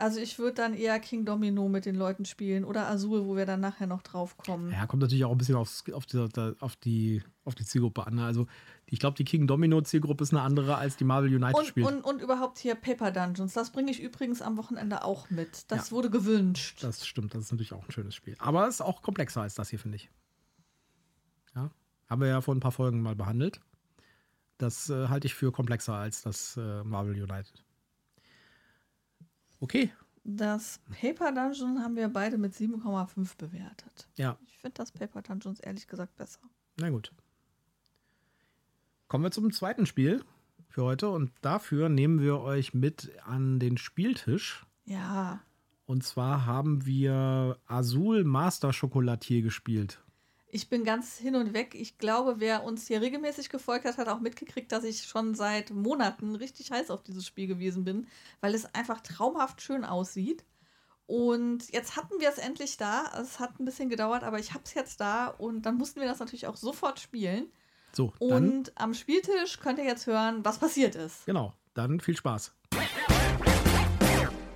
[0.00, 3.44] Also ich würde dann eher King Domino mit den Leuten spielen oder Azul, wo wir
[3.44, 4.72] dann nachher noch drauf kommen.
[4.72, 6.18] Ja, kommt natürlich auch ein bisschen aufs, auf, die,
[6.58, 8.18] auf, die, auf die Zielgruppe an.
[8.18, 8.46] Also
[8.86, 11.86] ich glaube, die King Domino Zielgruppe ist eine andere, als die Marvel United und, spielt.
[11.86, 13.52] Und, und überhaupt hier Paper Dungeons.
[13.52, 15.70] Das bringe ich übrigens am Wochenende auch mit.
[15.70, 16.82] Das ja, wurde gewünscht.
[16.82, 18.36] Das stimmt, das ist natürlich auch ein schönes Spiel.
[18.38, 20.10] Aber es ist auch komplexer als das hier, finde ich.
[21.54, 21.70] Ja,
[22.10, 23.60] haben wir ja vor ein paar Folgen mal behandelt.
[24.58, 27.64] Das äh, halte ich für komplexer als das äh, Marvel United.
[29.60, 29.92] Okay.
[30.24, 34.08] Das Paper Dungeon haben wir beide mit 7,5 bewertet.
[34.16, 34.36] Ja.
[34.46, 36.40] Ich finde das Paper Dungeons ehrlich gesagt besser.
[36.78, 37.12] Na gut.
[39.08, 40.22] Kommen wir zum zweiten Spiel
[40.68, 44.66] für heute und dafür nehmen wir euch mit an den Spieltisch.
[44.84, 45.40] Ja.
[45.86, 50.02] Und zwar haben wir Azul Master Chocolatier gespielt.
[50.52, 51.76] Ich bin ganz hin und weg.
[51.76, 55.70] Ich glaube, wer uns hier regelmäßig gefolgt hat, hat auch mitgekriegt, dass ich schon seit
[55.70, 58.08] Monaten richtig heiß auf dieses Spiel gewesen bin,
[58.40, 60.44] weil es einfach traumhaft schön aussieht.
[61.06, 63.12] Und jetzt hatten wir es endlich da.
[63.20, 66.08] Es hat ein bisschen gedauert, aber ich habe es jetzt da und dann mussten wir
[66.08, 67.52] das natürlich auch sofort spielen.
[67.92, 71.26] So, und am Spieltisch könnt ihr jetzt hören, was passiert ist.
[71.26, 72.54] Genau, dann viel Spaß.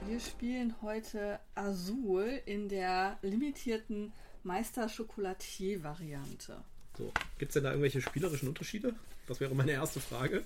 [0.07, 4.13] Wir spielen heute Azul in der limitierten
[4.45, 6.63] Meister Chocolatier-Variante.
[6.97, 8.95] So, gibt es denn da irgendwelche spielerischen Unterschiede?
[9.27, 10.45] Das wäre meine erste Frage.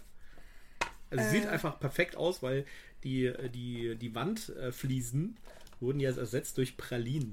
[1.11, 2.65] Also äh, sieht einfach perfekt aus, weil
[3.05, 5.37] die, die, die Wandfliesen
[5.81, 7.33] wurden ja ersetzt durch Pralinen.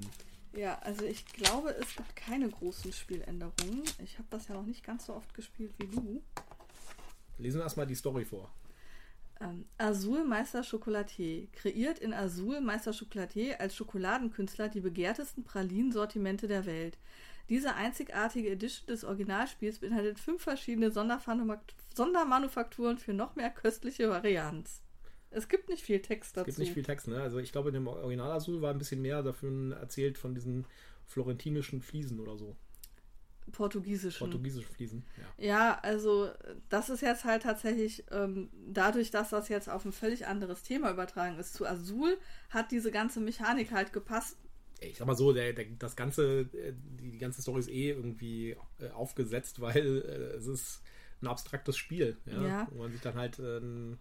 [0.54, 3.82] Ja, also ich glaube, es gibt keine großen Spieländerungen.
[4.02, 6.22] Ich habe das ja noch nicht ganz so oft gespielt wie du.
[7.38, 8.50] Lesen wir erstmal die Story vor.
[9.40, 16.66] Ähm, Azul Meister Chocolatier kreiert in Azul Meister Chocolatier als Schokoladenkünstler die begehrtesten Pralinensortimente der
[16.66, 16.98] Welt.
[17.48, 24.82] Diese einzigartige Edition des Originalspiels beinhaltet fünf verschiedene Sondermanufakturen für noch mehr köstliche Varianz.
[25.30, 26.48] Es gibt nicht viel Text dazu.
[26.48, 27.20] Es gibt nicht viel Text, ne?
[27.20, 30.64] Also ich glaube, in dem Original Azul war ein bisschen mehr dafür erzählt von diesen
[31.04, 32.56] florentinischen Fliesen oder so
[33.52, 34.18] portugiesischen.
[34.18, 35.04] Portugiesische Fliesen,
[35.38, 35.44] ja.
[35.46, 36.30] Ja, also
[36.68, 40.90] das ist jetzt halt tatsächlich, ähm, dadurch, dass das jetzt auf ein völlig anderes Thema
[40.90, 42.18] übertragen ist, zu Azul
[42.50, 44.36] hat diese ganze Mechanik halt gepasst.
[44.80, 48.56] Ich sag mal so, der, der, das ganze, äh, die ganze Story ist eh irgendwie
[48.78, 50.82] äh, aufgesetzt, weil äh, es ist
[51.22, 52.68] ein abstraktes Spiel, ja, ja.
[52.70, 53.98] wo man sich dann halt äh, ein,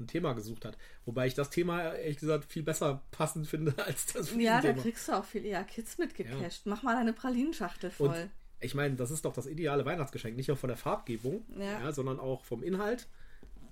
[0.00, 0.78] ein, Thema gesucht hat.
[1.04, 5.08] Wobei ich das Thema, ehrlich gesagt, viel besser passend finde als das Ja, da kriegst
[5.08, 6.64] du auch viel eher Kids mitgecasht.
[6.64, 6.70] Ja.
[6.70, 8.08] Mach mal deine Pralinenschachtel voll.
[8.08, 8.30] Und
[8.60, 11.80] ich meine, das ist doch das ideale Weihnachtsgeschenk, nicht nur von der Farbgebung, ja.
[11.80, 13.06] Ja, sondern auch vom Inhalt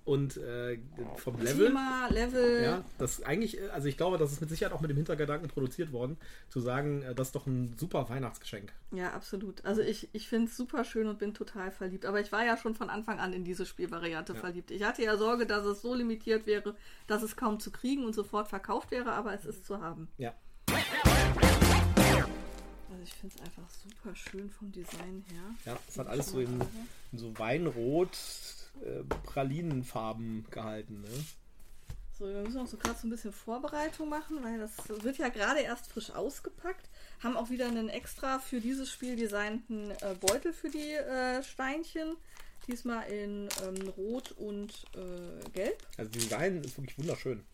[0.06, 0.78] und äh,
[1.16, 1.66] vom Level.
[1.66, 2.62] Thema, Level.
[2.62, 5.92] Ja, das eigentlich, also ich glaube, das ist mit Sicherheit auch mit dem Hintergedanken produziert
[5.92, 6.16] worden,
[6.48, 8.72] zu sagen, äh, das ist doch ein super Weihnachtsgeschenk.
[8.92, 9.64] Ja, absolut.
[9.64, 12.06] Also ich, ich finde es super schön und bin total verliebt.
[12.06, 14.38] Aber ich war ja schon von Anfang an in diese Spielvariante ja.
[14.38, 14.70] verliebt.
[14.70, 16.76] Ich hatte ja Sorge, dass es so limitiert wäre,
[17.08, 20.08] dass es kaum zu kriegen und sofort verkauft wäre, aber es ist zu haben.
[20.18, 20.34] Ja.
[23.06, 25.54] Ich finde es einfach super schön vom Design her.
[25.64, 26.60] Ja, es hat alles so in,
[27.12, 28.18] in, so Weinrot,
[28.84, 31.02] äh, Pralinenfarben gehalten.
[31.02, 31.24] Ne?
[32.18, 34.72] So, wir müssen auch so gerade so ein bisschen Vorbereitung machen, weil das
[35.04, 36.90] wird ja gerade erst frisch ausgepackt.
[37.22, 42.16] Haben auch wieder einen extra für dieses Spiel designten äh, Beutel für die äh, Steinchen.
[42.66, 45.86] Diesmal in ähm, Rot und äh, Gelb.
[45.96, 47.44] Also die Design ist wirklich wunderschön.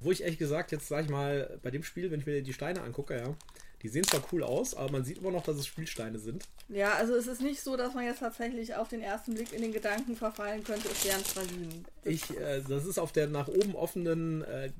[0.00, 2.52] Wo ich ehrlich gesagt, jetzt sag ich mal, bei dem Spiel, wenn ich mir die
[2.52, 3.36] Steine angucke, ja,
[3.82, 6.44] die sehen zwar cool aus, aber man sieht immer noch, dass es Spielsteine sind.
[6.68, 9.62] Ja, also es ist nicht so, dass man jetzt tatsächlich auf den ersten Blick in
[9.62, 11.84] den Gedanken verfallen könnte, es wären Pralinen.
[12.04, 14.70] Ich, äh, das ist auf der nach oben offenen äh,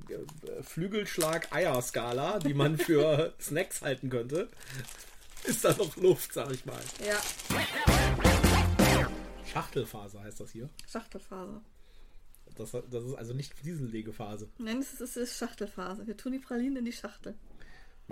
[0.63, 4.49] Flügelschlag-Eier-Skala, die man für Snacks halten könnte.
[5.45, 6.81] Ist da noch Luft, sag ich mal.
[7.05, 7.21] Ja.
[9.53, 10.71] Schachtelfaser heißt das hier.
[10.89, 11.61] Schachtelfaser.
[12.57, 14.49] Das, das ist also nicht Fliesenlegephase.
[14.59, 16.07] Nein, es ist, es ist Schachtelphase.
[16.07, 17.35] Wir tun die Pralinen in die Schachtel.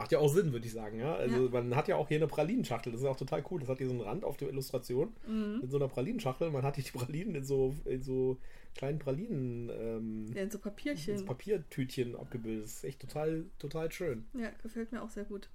[0.00, 1.14] Macht ja auch Sinn, würde ich sagen, ja.
[1.14, 1.50] Also ja.
[1.50, 3.60] man hat ja auch hier eine Pralinenschachtel, das ist auch total cool.
[3.60, 5.58] Das hat hier so einen Rand auf der Illustration mhm.
[5.60, 6.50] mit so einer Pralinenschachtel.
[6.50, 8.38] Man hat hier die Pralinen in so, in so
[8.74, 9.68] kleinen Pralinen.
[9.68, 11.12] Ähm, ja, in so Papierchen.
[11.12, 12.64] In so Papiertütchen abgebildet.
[12.64, 14.24] Das ist echt total, total schön.
[14.32, 15.50] Ja, gefällt mir auch sehr gut.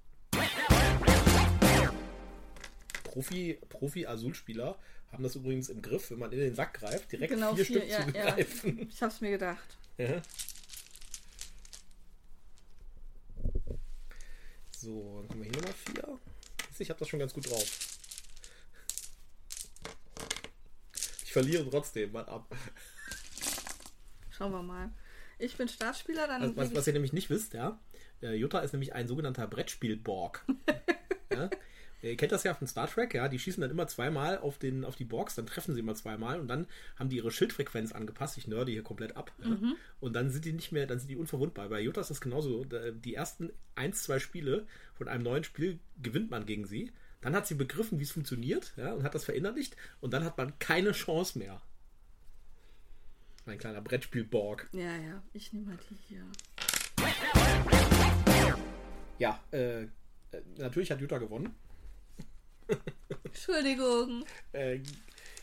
[3.03, 4.77] Profi, Profi-Azul-Spieler
[5.11, 7.77] haben das übrigens im Griff, wenn man in den Sack greift, direkt genau, vier, vier
[7.77, 8.77] Stück ja, zu greifen.
[8.77, 8.85] Ja.
[8.89, 9.77] Ich hab's mir gedacht.
[9.97, 10.21] Ja.
[14.85, 16.19] So, dann haben wir hier nochmal vier.
[16.77, 17.97] Ich habe das schon ganz gut drauf.
[21.23, 22.55] Ich verliere trotzdem mal ab.
[24.29, 24.91] Schauen wir mal.
[25.39, 26.43] Ich bin Startspieler, dann.
[26.43, 27.79] Also, was, was, ihr nämlich nicht wisst, ja.
[28.21, 30.45] Äh, Jutta ist nämlich ein sogenannter Brettspiel-Borg.
[31.31, 31.49] ja?
[32.05, 34.85] Ihr kennt das ja von Star Trek, ja, die schießen dann immer zweimal auf, den,
[34.85, 38.37] auf die Borgs, dann treffen sie immer zweimal und dann haben die ihre Schildfrequenz angepasst.
[38.37, 39.31] Ich nörde hier komplett ab.
[39.39, 39.47] Ja.
[39.49, 39.75] Mhm.
[39.99, 41.69] Und dann sind die nicht mehr, dann sind die unverwundbar.
[41.69, 42.63] Bei Jutta ist das genauso.
[42.65, 46.91] Die ersten ein, zwei Spiele von einem neuen Spiel gewinnt man gegen sie.
[47.21, 50.37] Dann hat sie begriffen, wie es funktioniert, ja, und hat das verinnerlicht und dann hat
[50.37, 51.59] man keine Chance mehr.
[53.45, 54.69] Mein kleiner Brettspiel-Borg.
[54.73, 56.23] Ja, ja, ich nehme mal die hier.
[59.17, 59.87] Ja, äh,
[60.57, 61.55] natürlich hat Jutta gewonnen.
[63.23, 64.25] Entschuldigung.
[64.53, 64.79] Äh,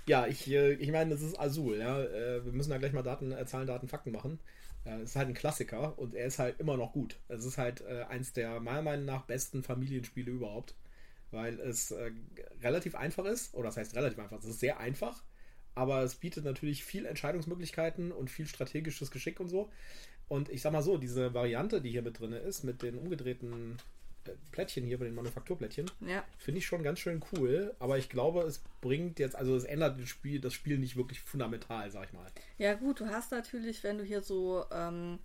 [0.07, 2.03] ja, ich, äh, ich meine, das ist Azul, ja.
[2.03, 4.39] Äh, wir müssen da gleich mal Daten, äh, Zahlen, Daten, Fakten machen.
[4.85, 7.21] Es ist halt ein Klassiker und er ist halt immer noch gut.
[7.29, 10.75] Es ist halt eins der meiner Meinung nach besten Familienspiele überhaupt,
[11.31, 11.95] weil es
[12.61, 15.23] relativ einfach ist, oder das heißt relativ einfach, es ist sehr einfach,
[15.77, 19.71] aber es bietet natürlich viel Entscheidungsmöglichkeiten und viel strategisches Geschick und so.
[20.27, 23.77] Und ich sag mal so, diese Variante, die hier mit drin ist, mit den umgedrehten
[24.51, 25.91] Plättchen hier bei den Manufakturplättchen.
[26.01, 26.25] Ja.
[26.39, 30.01] Finde ich schon ganz schön cool, aber ich glaube, es bringt jetzt, also es ändert
[30.01, 32.27] das Spiel, das Spiel nicht wirklich fundamental, sag ich mal.
[32.59, 35.19] Ja, gut, du hast natürlich, wenn du hier so ähm,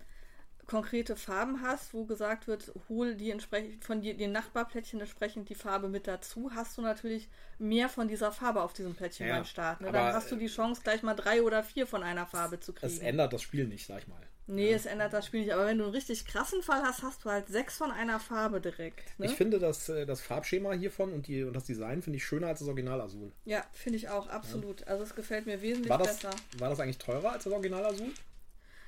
[0.68, 5.56] konkrete Farben hast, wo gesagt wird, hol die entsprechend von die, den Nachbarplättchen entsprechend die
[5.56, 9.46] Farbe mit dazu, hast du natürlich mehr von dieser Farbe auf diesem Plättchen ja, beim
[9.46, 9.82] Start.
[9.82, 9.92] Ne?
[9.92, 12.92] Dann hast du die Chance, gleich mal drei oder vier von einer Farbe zu kriegen.
[12.92, 14.22] Es ändert das Spiel nicht, sag ich mal.
[14.50, 15.54] Nee, es ändert das Spiel nicht.
[15.54, 18.62] Aber wenn du einen richtig krassen Fall hast, hast du halt sechs von einer Farbe
[18.62, 19.20] direkt.
[19.20, 19.26] Ne?
[19.26, 22.48] Ich finde das, äh, das Farbschema hiervon und, die, und das Design finde ich schöner
[22.48, 23.34] als das Original Azul.
[23.44, 24.82] Ja, finde ich auch, absolut.
[24.82, 24.88] Ja.
[24.88, 26.36] Also es gefällt mir wesentlich war das, besser.
[26.60, 28.12] War das eigentlich teurer als das Original Azul?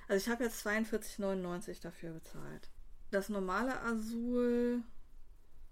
[0.10, 2.70] Also ich habe jetzt 42,99 dafür bezahlt.
[3.12, 4.82] Das normale Azul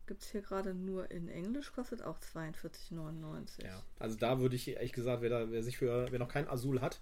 [0.05, 3.65] gibt es hier gerade nur in Englisch, kostet auch 42,99.
[3.65, 6.47] Ja, also da würde ich ehrlich gesagt, wer, da, wer sich für, wer noch kein
[6.47, 7.01] Azul hat,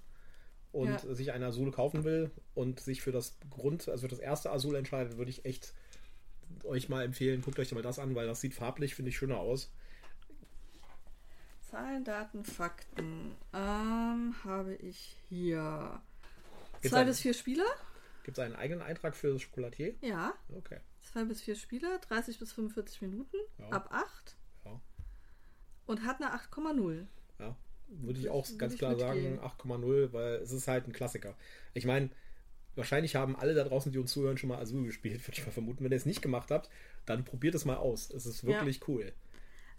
[0.76, 1.16] und ja.
[1.16, 4.76] sich ein Azul kaufen will und sich für das Grund, also für das erste Azul
[4.76, 5.74] entscheidet, würde ich echt
[6.66, 9.38] euch mal empfehlen, guckt euch mal das an, weil das sieht farblich, finde ich, schöner
[9.38, 9.72] aus.
[11.72, 16.02] Zahlen, Daten, Fakten ähm, habe ich hier.
[16.86, 17.66] Gibt's Zwei ein, bis vier Spieler.
[18.24, 19.96] Gibt es einen eigenen Eintrag für das Schokolatier?
[20.02, 20.36] Ja.
[20.56, 20.78] Okay.
[21.00, 23.70] Zwei bis vier Spieler, 30 bis 45 Minuten, ja.
[23.70, 24.36] ab 8.
[24.66, 24.80] Ja.
[25.88, 27.08] Und hat eine 8,0.
[27.40, 27.56] Ja.
[27.88, 31.36] Würde ich auch ganz klar sagen, 8,0, weil es ist halt ein Klassiker.
[31.74, 32.12] Ich meine,
[32.76, 35.52] wahrscheinlich haben alle da draußen, die uns zuhören, schon mal Azul gespielt, würde ich mal
[35.52, 35.84] vermuten.
[35.84, 36.70] Wenn ihr es nicht gemacht habt,
[37.08, 38.12] dann probiert es mal aus.
[38.12, 38.84] Es ist wirklich ja.
[38.90, 39.12] cool.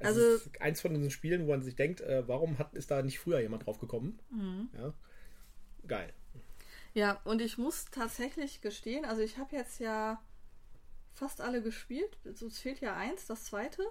[0.00, 2.90] Es also, ist eins von diesen Spielen, wo man sich denkt, äh, warum hat, ist
[2.90, 4.18] da nicht früher jemand drauf gekommen?
[4.30, 4.70] Mhm.
[4.76, 4.92] Ja.
[5.86, 6.12] Geil.
[6.96, 10.22] Ja, und ich muss tatsächlich gestehen, also ich habe jetzt ja
[11.12, 12.18] fast alle gespielt.
[12.24, 13.82] Es fehlt ja eins, das zweite.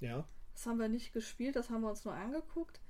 [0.00, 0.26] Ja.
[0.54, 2.80] Das haben wir nicht gespielt, das haben wir uns nur angeguckt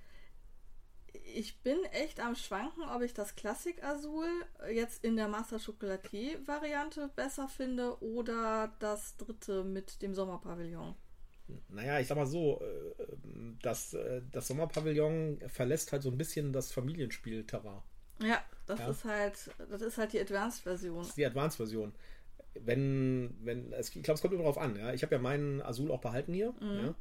[1.35, 4.29] ich bin echt am Schwanken, ob ich das Klassik Azul
[4.73, 10.95] jetzt in der Master Chocolatier Variante besser finde oder das dritte mit dem Sommerpavillon.
[11.69, 13.05] Naja, ich sag mal so, äh,
[13.63, 17.83] das, äh, das Sommerpavillon verlässt halt so ein bisschen das Familienspiel-Terrain.
[18.21, 18.91] Ja, das ja?
[18.91, 21.07] ist halt, das ist halt die Advanced-Version.
[21.17, 21.93] Die Advanced-Version.
[22.61, 24.93] Wenn, wenn, ich glaube, es kommt immer drauf an, ja.
[24.93, 26.87] Ich habe ja meinen Azul auch behalten hier, mhm.
[26.87, 26.95] ja.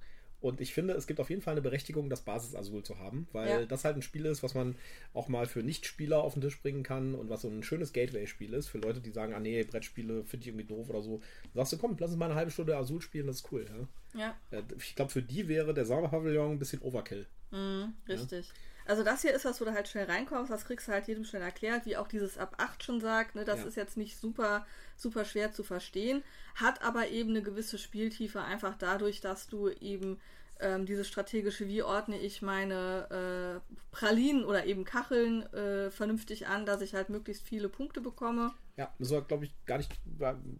[0.43, 3.30] Und ich finde, es gibt auf jeden Fall eine Berechtigung, das Basis Azul zu haben,
[3.32, 3.66] weil ja.
[3.66, 4.76] das halt ein Spiel ist, was man
[5.14, 8.53] auch mal für Nichtspieler auf den Tisch bringen kann und was so ein schönes Gateway-Spiel
[8.53, 11.22] ist für Leute, die sagen, ah nee, Brettspiele finde ich irgendwie doof oder so.
[11.43, 13.66] Dann sagst du, komm, lass uns mal eine halbe Stunde Azul spielen, das ist cool.
[14.14, 14.20] Ja.
[14.51, 14.59] ja.
[14.59, 17.26] Äh, ich glaube, für die wäre der Sommerpavillon ein bisschen Overkill.
[17.51, 18.47] Mhm, richtig.
[18.47, 18.53] Ja?
[18.86, 21.26] Also das hier ist was, wo du halt schnell reinkommst, das kriegst du halt jedem
[21.26, 23.66] schnell erklärt, wie auch dieses ab 8 schon sagt, ne, das ja.
[23.66, 24.66] ist jetzt nicht super,
[24.98, 26.24] super schwer zu verstehen,
[26.56, 30.20] hat aber eben eine gewisse Spieltiefe, einfach dadurch, dass du eben
[30.60, 36.66] ähm, dieses strategische, wie ordne ich meine äh, Pralinen oder eben Kacheln äh, vernünftig an,
[36.66, 38.52] dass ich halt möglichst viele Punkte bekomme.
[38.78, 39.92] Ja, müssen wir, glaube ich, gar nicht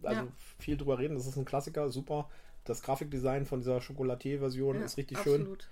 [0.02, 0.28] also ja.
[0.58, 1.14] viel drüber reden.
[1.14, 2.28] Das ist ein Klassiker, super.
[2.64, 5.62] Das Grafikdesign von dieser Chocolatier-Version ja, ist richtig absolut.
[5.62, 5.70] schön.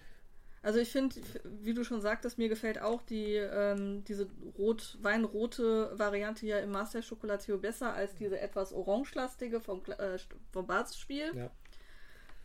[0.63, 5.91] Also ich finde, wie du schon sagtest, mir gefällt auch die ähm, diese rot weinrote
[5.99, 10.19] Variante hier im Master Chocolatier besser als diese etwas orangelastige vom, äh,
[10.53, 11.33] vom Basisspiel.
[11.35, 11.51] Ja.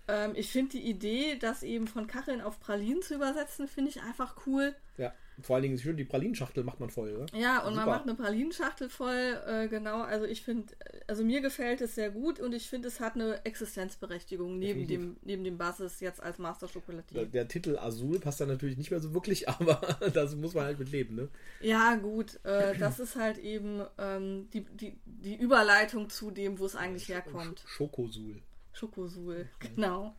[0.08, 4.01] Ähm, ich finde die Idee, das eben von Kacheln auf Pralinen zu übersetzen, finde ich
[4.01, 4.76] einfach cool.
[4.97, 7.38] Ja, vor allen Dingen schön, die Pralinschachtel macht man voll, oder?
[7.38, 7.86] Ja, und Super.
[7.86, 10.01] man macht eine Pralinschachtel voll, äh, genau.
[10.01, 10.74] Also ich finde,
[11.05, 15.18] also mir gefällt es sehr gut und ich finde, es hat eine Existenzberechtigung neben dem,
[15.22, 17.22] neben dem Basis jetzt als Master Chocolatier.
[17.22, 19.80] Der, der, Titel Azul passt da natürlich nicht mehr so wirklich, aber
[20.14, 21.30] das muss man halt mit leben, ne?
[21.62, 22.43] Ja, gut.
[22.43, 27.10] Äh, das ist halt eben ähm, die, die, die Überleitung zu dem, wo es eigentlich
[27.10, 27.64] herkommt.
[27.68, 28.41] Schokosul.
[28.78, 30.15] Schokosul, genau.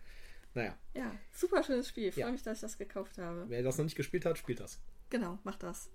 [0.54, 0.74] Naja.
[0.94, 2.08] Ja, super schönes Spiel.
[2.08, 2.32] Ich freue ja.
[2.32, 3.44] mich, dass ich das gekauft habe.
[3.48, 4.80] Wer das noch nicht gespielt hat, spielt das.
[5.10, 5.88] Genau, macht das.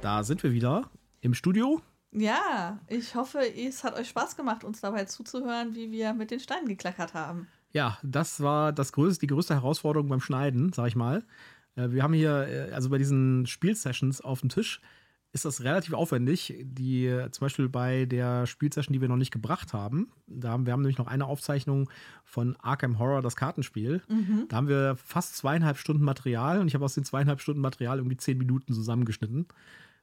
[0.00, 0.90] Da sind wir wieder
[1.20, 1.82] im Studio.
[2.12, 6.38] Ja, ich hoffe, es hat euch Spaß gemacht, uns dabei zuzuhören, wie wir mit den
[6.38, 7.48] Steinen geklackert haben.
[7.72, 11.24] Ja, das war das größte, die größte Herausforderung beim Schneiden, sag ich mal.
[11.74, 14.80] Äh, wir haben hier, äh, also bei diesen Spielsessions auf dem Tisch,
[15.34, 16.54] ist das relativ aufwendig.
[16.62, 20.72] Die zum Beispiel bei der Spielsession, die wir noch nicht gebracht haben, da haben wir
[20.72, 21.90] haben nämlich noch eine Aufzeichnung
[22.24, 24.00] von Arkham Horror, das Kartenspiel.
[24.08, 24.46] Mhm.
[24.48, 27.98] Da haben wir fast zweieinhalb Stunden Material und ich habe aus den zweieinhalb Stunden Material
[27.98, 29.48] irgendwie zehn Minuten zusammengeschnitten.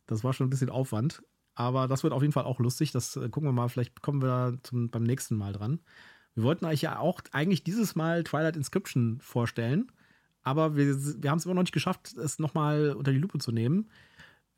[0.05, 1.23] Das war schon ein bisschen Aufwand.
[1.55, 2.91] Aber das wird auf jeden Fall auch lustig.
[2.91, 5.79] Das äh, gucken wir mal, vielleicht kommen wir zum, beim nächsten Mal dran.
[6.35, 9.91] Wir wollten euch ja auch eigentlich dieses Mal Twilight Inscription vorstellen.
[10.43, 10.87] Aber wir,
[11.21, 13.89] wir haben es immer noch nicht geschafft, es nochmal unter die Lupe zu nehmen.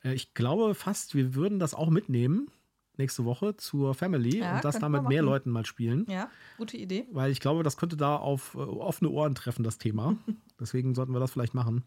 [0.04, 2.48] Äh, ich glaube fast, wir würden das auch mitnehmen
[2.96, 6.06] nächste Woche zur Family ja, und das dann mit mehr Leuten mal spielen.
[6.08, 7.06] Ja, gute Idee.
[7.10, 10.16] Weil ich glaube, das könnte da auf äh, offene Ohren treffen, das Thema.
[10.60, 11.82] Deswegen sollten wir das vielleicht machen.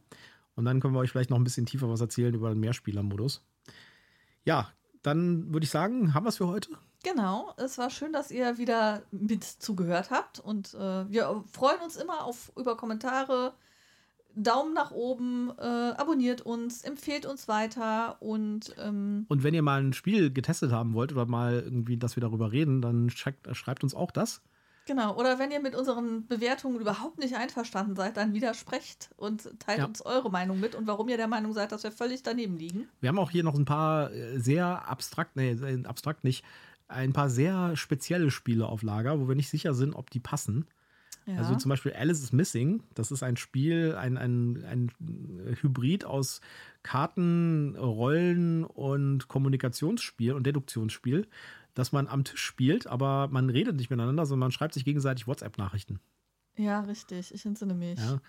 [0.56, 3.46] Und dann können wir euch vielleicht noch ein bisschen tiefer was erzählen über den Mehrspieler-Modus.
[4.44, 4.72] Ja,
[5.04, 6.70] dann würde ich sagen, haben wir es für heute.
[7.04, 11.96] Genau, es war schön, dass ihr wieder mit zugehört habt und äh, wir freuen uns
[11.96, 13.54] immer auf über Kommentare,
[14.38, 19.82] Daumen nach oben, äh, abonniert uns, empfehlt uns weiter und ähm, und wenn ihr mal
[19.82, 23.84] ein Spiel getestet haben wollt oder mal irgendwie, dass wir darüber reden, dann schreibt, schreibt
[23.84, 24.42] uns auch das.
[24.86, 29.80] Genau, oder wenn ihr mit unseren Bewertungen überhaupt nicht einverstanden seid, dann widersprecht und teilt
[29.80, 29.86] ja.
[29.86, 32.88] uns eure Meinung mit und warum ihr der Meinung seid, dass wir völlig daneben liegen.
[33.02, 36.46] Wir haben auch hier noch ein paar äh, sehr abstrakt, nee, äh, abstrakt nicht,
[36.88, 40.66] ein paar sehr spezielle Spiele auf Lager, wo wir nicht sicher sind, ob die passen.
[41.28, 41.38] Ja.
[41.38, 42.84] Also zum Beispiel Alice is Missing.
[42.96, 44.92] Das ist ein Spiel, ein, ein, ein
[45.62, 46.40] Hybrid aus
[46.84, 51.28] Karten, Rollen und Kommunikationsspiel und Deduktionsspiel,
[51.74, 55.28] das man am Tisch spielt, aber man redet nicht miteinander, sondern man schreibt sich gegenseitig
[55.28, 56.00] WhatsApp-Nachrichten.
[56.56, 57.34] Ja, richtig.
[57.34, 58.00] Ich entsinne mich.
[58.00, 58.20] Ja.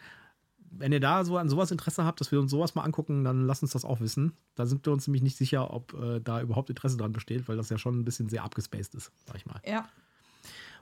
[0.70, 3.46] Wenn ihr da so an sowas Interesse habt, dass wir uns sowas mal angucken, dann
[3.46, 4.32] lasst uns das auch wissen.
[4.56, 7.56] Da sind wir uns nämlich nicht sicher, ob äh, da überhaupt Interesse dran besteht, weil
[7.56, 9.62] das ja schon ein bisschen sehr abgespaced ist, sag ich mal.
[9.64, 9.88] Ja.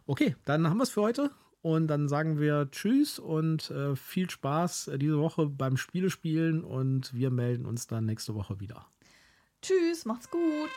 [0.07, 1.31] Okay, dann haben wir es für heute.
[1.67, 7.13] Und dann sagen wir Tschüss und äh, viel Spaß äh, diese Woche beim Spielespielen und
[7.13, 8.87] wir melden uns dann nächste Woche wieder.
[9.63, 10.71] Tschüss, macht's gut.